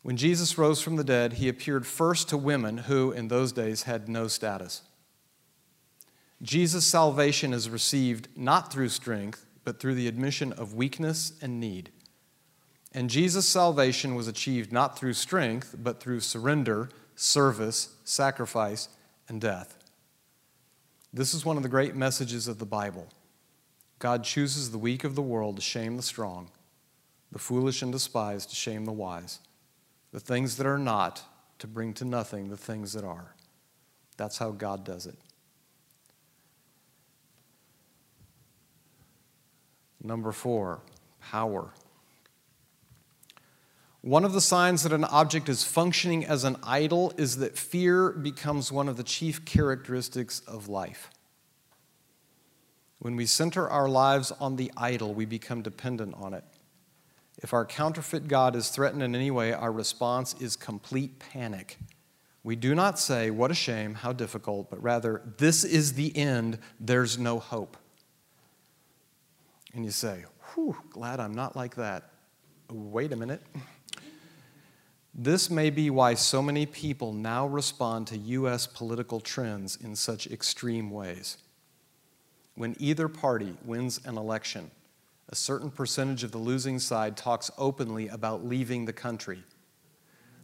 [0.00, 3.82] When Jesus rose from the dead, he appeared first to women who, in those days,
[3.82, 4.80] had no status.
[6.40, 11.90] Jesus' salvation is received not through strength, but through the admission of weakness and need.
[12.92, 18.88] And Jesus' salvation was achieved not through strength, but through surrender, service, sacrifice,
[19.28, 19.76] and death.
[21.12, 23.08] This is one of the great messages of the Bible.
[23.98, 26.50] God chooses the weak of the world to shame the strong,
[27.32, 29.40] the foolish and despised to shame the wise,
[30.12, 31.22] the things that are not
[31.58, 33.34] to bring to nothing the things that are.
[34.16, 35.16] That's how God does it.
[40.04, 40.82] Number four,
[41.20, 41.72] power.
[44.02, 48.10] One of the signs that an object is functioning as an idol is that fear
[48.10, 51.10] becomes one of the chief characteristics of life.
[52.98, 56.44] When we center our lives on the idol, we become dependent on it.
[57.42, 61.78] If our counterfeit God is threatened in any way, our response is complete panic.
[62.42, 66.58] We do not say, What a shame, how difficult, but rather, This is the end,
[66.78, 67.78] there's no hope.
[69.74, 72.10] And you say, Whew, glad I'm not like that.
[72.70, 73.42] Wait a minute.
[75.16, 78.66] This may be why so many people now respond to U.S.
[78.66, 81.38] political trends in such extreme ways.
[82.56, 84.70] When either party wins an election,
[85.28, 89.42] a certain percentage of the losing side talks openly about leaving the country.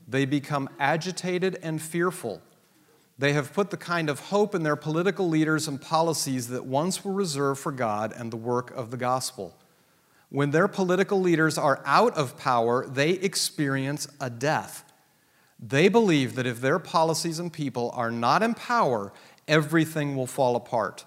[0.07, 2.43] They become agitated and fearful
[3.21, 7.05] they have put the kind of hope in their political leaders and policies that once
[7.05, 9.55] were reserved for God and the work of the gospel.
[10.31, 14.91] When their political leaders are out of power, they experience a death.
[15.59, 19.13] They believe that if their policies and people are not in power,
[19.47, 21.05] everything will fall apart.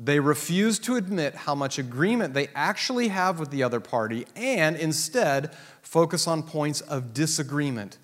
[0.00, 4.74] They refuse to admit how much agreement they actually have with the other party and
[4.74, 7.98] instead focus on points of disagreement.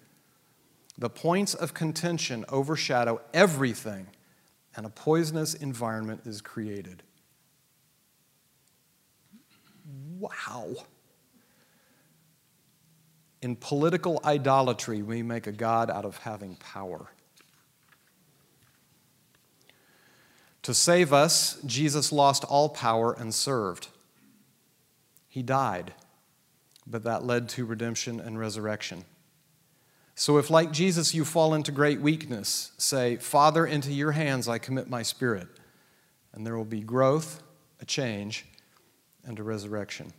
[0.99, 4.09] The points of contention overshadow everything,
[4.77, 7.03] and a poisonous environment is created.
[10.19, 10.75] Wow.
[13.41, 17.11] In political idolatry, we make a God out of having power.
[20.63, 23.89] To save us, Jesus lost all power and served.
[25.29, 25.93] He died,
[26.87, 29.05] but that led to redemption and resurrection.
[30.15, 34.59] So, if like Jesus you fall into great weakness, say, Father, into your hands I
[34.59, 35.49] commit my spirit,
[36.33, 37.43] and there will be growth,
[37.81, 38.47] a change,
[39.25, 40.13] and a resurrection.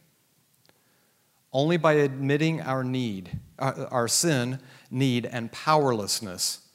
[1.51, 6.67] Only by admitting our need, uh, our sin, need, and powerlessness,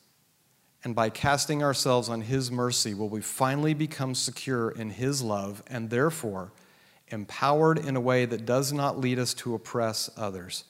[0.85, 5.63] and by casting ourselves on His mercy, will we finally become secure in His love
[5.67, 6.53] and therefore
[7.09, 10.65] empowered in a way that does not lead us to oppress others.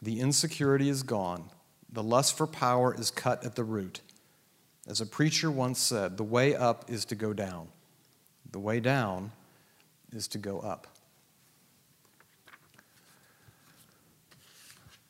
[0.00, 1.50] The insecurity is gone,
[1.90, 4.00] the lust for power is cut at the root.
[4.86, 7.68] As a preacher once said, the way up is to go down,
[8.50, 9.32] the way down
[10.12, 10.86] is to go up.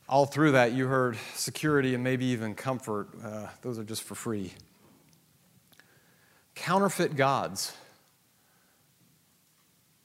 [0.09, 3.09] All through that, you heard security and maybe even comfort.
[3.23, 4.55] Uh, those are just for free.
[6.55, 7.77] Counterfeit gods.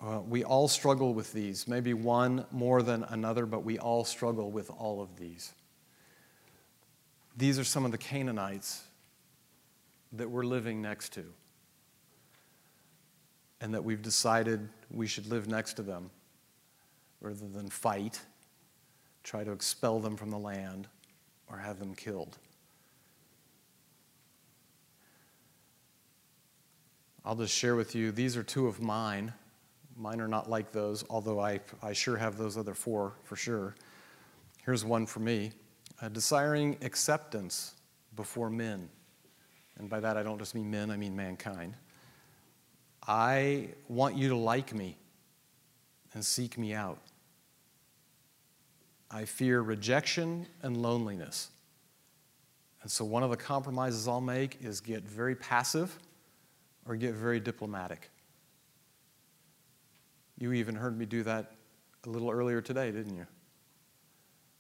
[0.04, 4.52] Uh, we all struggle with these, maybe one more than another, but we all struggle
[4.52, 5.54] with all of these.
[7.38, 8.84] These are some of the Canaanites
[10.12, 11.24] that we're living next to,
[13.62, 16.10] and that we've decided we should live next to them
[17.22, 18.20] rather than fight,
[19.24, 20.90] try to expel them from the land,
[21.50, 22.38] or have them killed.
[27.24, 29.34] I'll just share with you, these are two of mine.
[29.96, 33.76] Mine are not like those, although I, I sure have those other four for sure.
[34.66, 35.52] Here's one for me
[36.02, 37.76] uh, desiring acceptance
[38.16, 38.90] before men.
[39.78, 41.76] And by that, I don't just mean men, I mean mankind.
[43.08, 44.98] I want you to like me
[46.14, 47.00] and seek me out.
[49.12, 51.50] I fear rejection and loneliness.
[52.82, 55.98] And so, one of the compromises I'll make is get very passive
[56.86, 58.10] or get very diplomatic.
[60.38, 61.52] You even heard me do that
[62.06, 63.28] a little earlier today, didn't you?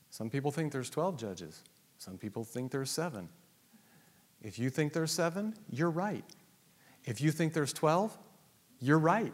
[0.09, 1.63] Some people think there's 12 judges,
[1.97, 3.29] some people think there's seven.
[4.41, 6.25] If you think there's seven, you're right.
[7.05, 8.17] If you think there's 12,
[8.79, 9.33] you're right.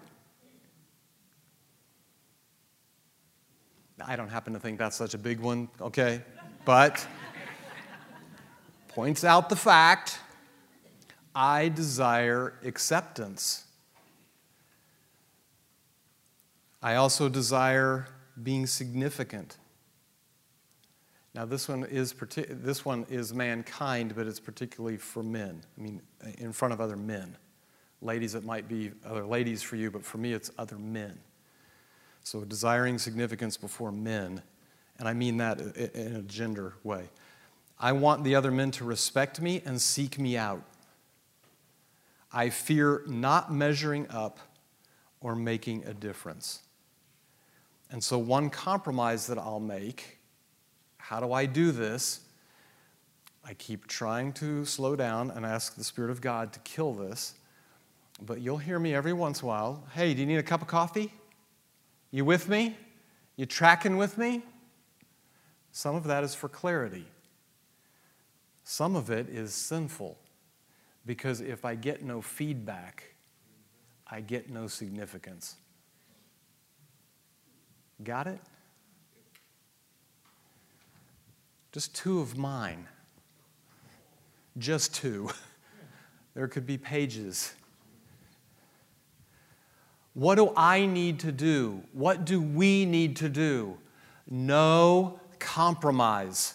[4.06, 6.22] I don't happen to think that's such a big one, okay?
[6.64, 7.06] But
[8.88, 10.20] points out the fact
[11.36, 13.66] I desire acceptance.
[16.82, 18.08] I also desire
[18.42, 19.58] being significant.
[21.36, 22.14] Now, this one is
[22.50, 25.62] this one is mankind, but it's particularly for men.
[25.78, 26.02] I mean,
[26.38, 27.38] in front of other men.
[28.02, 31.20] Ladies, it might be other ladies for you, but for me, it's other men.
[32.24, 34.42] So, desiring significance before men,
[34.98, 37.10] and I mean that in a gender way.
[37.80, 40.64] I want the other men to respect me and seek me out.
[42.32, 44.40] I fear not measuring up
[45.22, 46.62] or making a difference.
[47.92, 50.20] And so, one compromise that I'll make
[51.10, 52.20] how do I do this?
[53.44, 57.34] I keep trying to slow down and ask the Spirit of God to kill this.
[58.22, 60.62] But you'll hear me every once in a while hey, do you need a cup
[60.62, 61.12] of coffee?
[62.12, 62.78] You with me?
[63.38, 64.44] You tracking with me?
[65.72, 67.08] Some of that is for clarity.
[68.64, 70.16] Some of it is sinful
[71.08, 73.16] because if I get no feedback,
[74.06, 75.56] I get no significance.
[78.04, 78.40] Got it?
[81.72, 82.88] Just two of mine.
[84.58, 85.30] Just two.
[86.36, 87.54] There could be pages.
[90.14, 91.82] What do I need to do?
[91.92, 93.78] What do we need to do?
[94.30, 96.54] No compromise.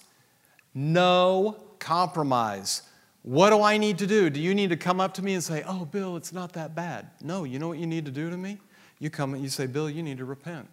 [0.75, 2.83] No compromise.
[3.23, 4.31] What do I need to do?
[4.31, 6.75] Do you need to come up to me and say, Oh, Bill, it's not that
[6.75, 7.11] bad?
[7.23, 8.59] No, you know what you need to do to me?
[8.99, 10.69] You come and you say, Bill, you need to repent.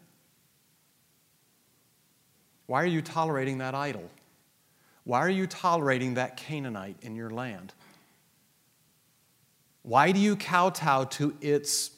[2.72, 4.10] Why are you tolerating that idol?
[5.04, 7.74] Why are you tolerating that Canaanite in your land?
[9.82, 11.92] Why do you kowtow to its,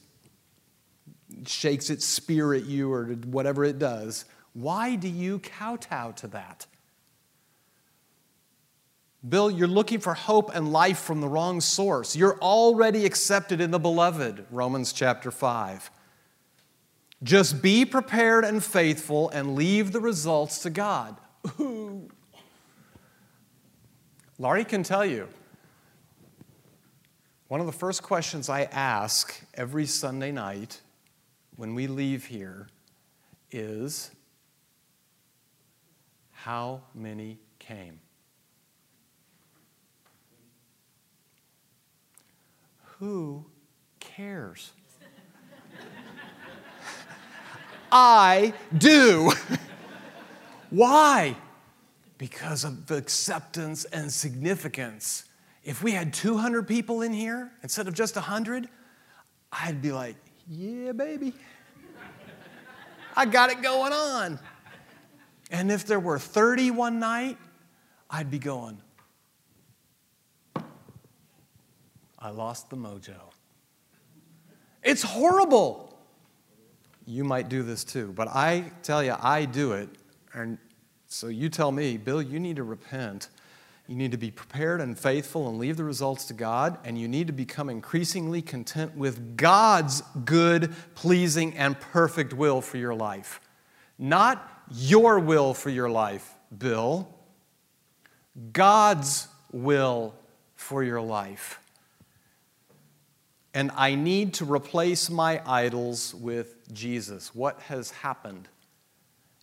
[1.46, 4.26] shakes its spear at you or whatever it does?
[4.54, 6.66] Why do you kowtow to that?
[9.30, 12.16] Bill, you're looking for hope and life from the wrong source.
[12.16, 15.92] You're already accepted in the beloved, Romans chapter 5.
[17.24, 21.16] Just be prepared and faithful and leave the results to God.
[21.60, 22.10] Ooh.
[24.38, 25.30] Laurie can tell you.
[27.48, 30.82] One of the first questions I ask every Sunday night
[31.56, 32.68] when we leave here
[33.52, 34.12] is
[36.32, 38.02] How many came?
[43.00, 43.46] Who
[44.00, 44.74] cares?
[47.94, 49.32] I do.
[50.70, 51.38] Why?
[52.24, 55.26] because of the acceptance and significance.
[55.66, 58.70] If we had 200 people in here instead of just 100,
[59.52, 60.16] I'd be like,
[60.48, 61.34] yeah, baby.
[63.18, 64.40] I got it going on.
[65.52, 67.38] And if there were 30 one night,
[68.10, 68.78] I'd be going,
[72.18, 73.20] I lost the mojo.
[74.82, 75.93] It's horrible.
[77.06, 79.90] You might do this too, but I tell you, I do it.
[80.34, 80.58] And
[81.08, 83.30] so you tell me, Bill, you need to repent.
[83.88, 87.08] You need to be prepared and faithful and leave the results to God, and you
[87.08, 93.42] need to become increasingly content with God's good, pleasing, and perfect will for your life.
[94.00, 97.14] Not your will for your life, Bill.
[98.54, 100.16] God's will
[100.56, 101.60] for your life.
[103.54, 107.34] And I need to replace my idols with Jesus.
[107.34, 108.48] What has happened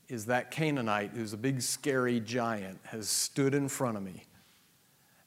[0.08, 4.24] is that Canaanite, who's a big, scary giant, has stood in front of me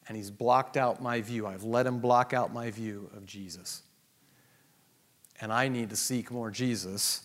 [0.08, 1.48] and he's blocked out my view.
[1.48, 3.84] I've let him block out my view of Jesus.
[5.40, 7.24] And I need to seek more Jesus,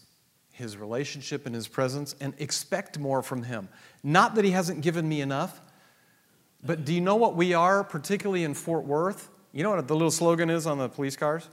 [0.53, 3.69] his relationship and his presence, and expect more from him.
[4.03, 5.61] Not that he hasn't given me enough,
[6.65, 9.29] but do you know what we are, particularly in Fort Worth?
[9.53, 11.49] You know what the little slogan is on the police cars?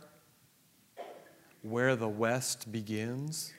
[1.68, 3.52] Where the West begins.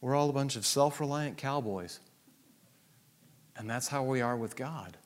[0.00, 1.98] We're all a bunch of self reliant cowboys.
[3.56, 4.96] And that's how we are with God.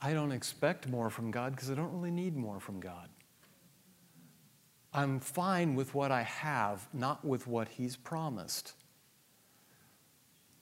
[0.00, 3.08] I don't expect more from God because I don't really need more from God.
[4.94, 8.74] I'm fine with what I have, not with what He's promised.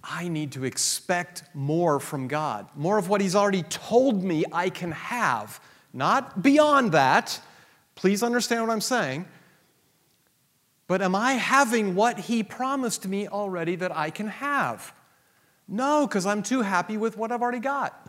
[0.02, 4.70] I need to expect more from God, more of what He's already told me I
[4.70, 5.60] can have,
[5.92, 7.38] not beyond that.
[7.96, 9.26] Please understand what I'm saying.
[10.88, 14.92] But am I having what He promised me already that I can have?
[15.68, 18.08] No, because I'm too happy with what I've already got.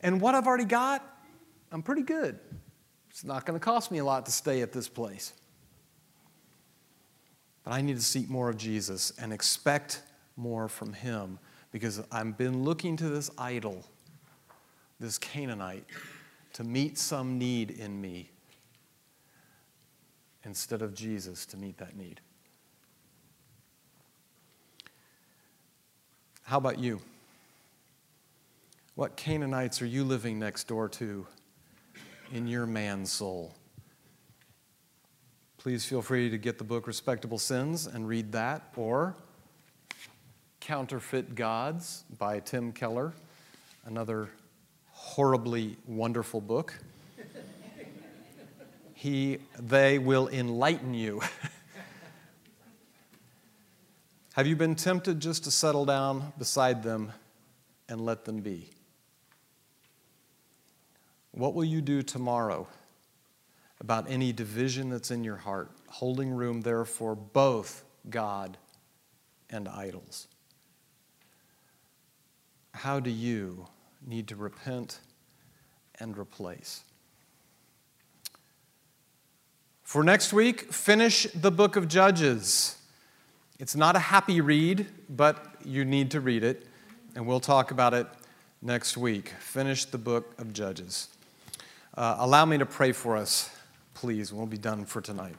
[0.00, 1.02] And what I've already got,
[1.72, 2.38] I'm pretty good.
[3.08, 5.32] It's not going to cost me a lot to stay at this place.
[7.64, 10.02] But I need to seek more of Jesus and expect
[10.36, 11.38] more from Him
[11.72, 13.82] because I've been looking to this idol,
[14.98, 15.84] this Canaanite,
[16.52, 18.30] to meet some need in me
[20.44, 22.20] instead of Jesus to meet that need.
[26.42, 27.00] How about you?
[28.94, 31.26] What Canaanites are you living next door to
[32.32, 33.54] in your man soul?
[35.58, 39.14] Please feel free to get the book Respectable Sins and read that, or
[40.60, 43.12] Counterfeit Gods by Tim Keller,
[43.84, 44.30] another
[44.90, 46.78] horribly wonderful book.
[49.00, 51.22] He, they will enlighten you.
[54.34, 57.10] Have you been tempted just to settle down beside them
[57.88, 58.68] and let them be?
[61.30, 62.68] What will you do tomorrow
[63.80, 68.58] about any division that's in your heart, holding room there for both God
[69.48, 70.28] and idols?
[72.74, 73.66] How do you
[74.06, 74.98] need to repent
[75.98, 76.84] and replace?
[79.90, 82.76] For next week, finish the book of Judges.
[83.58, 86.64] It's not a happy read, but you need to read it,
[87.16, 88.06] and we'll talk about it
[88.62, 89.30] next week.
[89.40, 91.08] Finish the book of Judges.
[91.96, 93.50] Uh, allow me to pray for us,
[93.94, 94.32] please.
[94.32, 95.34] We'll be done for tonight.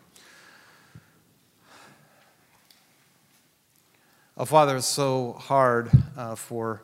[4.36, 6.82] Oh, Father, it's so hard uh, for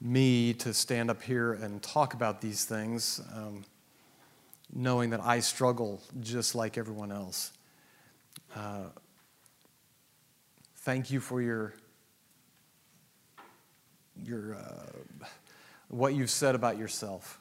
[0.00, 3.64] me to stand up here and talk about these things, um,
[4.72, 7.52] knowing that I struggle just like everyone else.
[8.54, 8.86] Uh,
[10.76, 11.74] thank you for your
[14.24, 15.26] your uh,
[15.88, 17.38] what you've said about yourself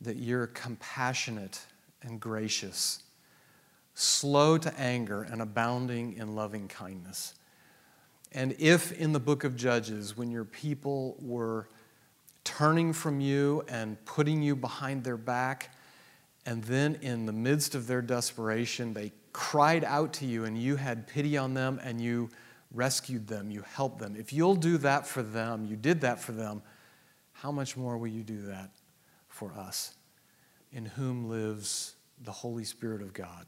[0.00, 1.60] that you're compassionate
[2.02, 3.02] and gracious,
[3.94, 7.34] slow to anger, and abounding in loving kindness.
[8.32, 11.68] And if in the book of Judges, when your people were
[12.44, 15.74] turning from you and putting you behind their back,
[16.46, 20.76] and then in the midst of their desperation, they cried out to you and you
[20.76, 22.30] had pity on them and you
[22.72, 24.16] rescued them, you helped them.
[24.16, 26.62] If you'll do that for them, you did that for them,
[27.32, 28.70] how much more will you do that
[29.28, 29.94] for us,
[30.72, 33.46] in whom lives the Holy Spirit of God.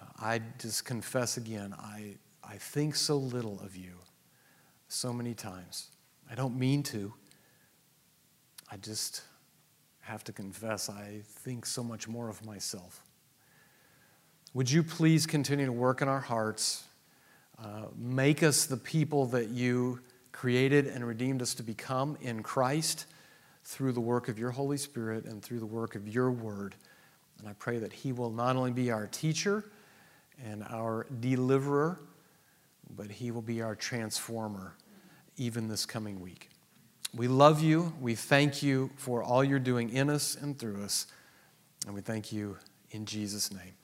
[0.00, 3.92] Uh, I just confess again, I, I think so little of you
[4.88, 5.88] so many times.
[6.30, 7.12] I don't mean to.
[8.70, 9.22] I just
[10.10, 13.04] have to confess, I think so much more of myself.
[14.54, 16.82] Would you please continue to work in our hearts?
[17.56, 20.00] Uh, make us the people that you
[20.32, 23.06] created and redeemed us to become in Christ
[23.64, 26.74] through the work of your Holy Spirit and through the work of your word.
[27.38, 29.64] And I pray that He will not only be our teacher
[30.44, 32.00] and our deliverer,
[32.96, 34.74] but He will be our transformer
[35.36, 36.48] even this coming week.
[37.14, 37.92] We love you.
[38.00, 41.06] We thank you for all you're doing in us and through us.
[41.86, 42.56] And we thank you
[42.90, 43.74] in Jesus' name.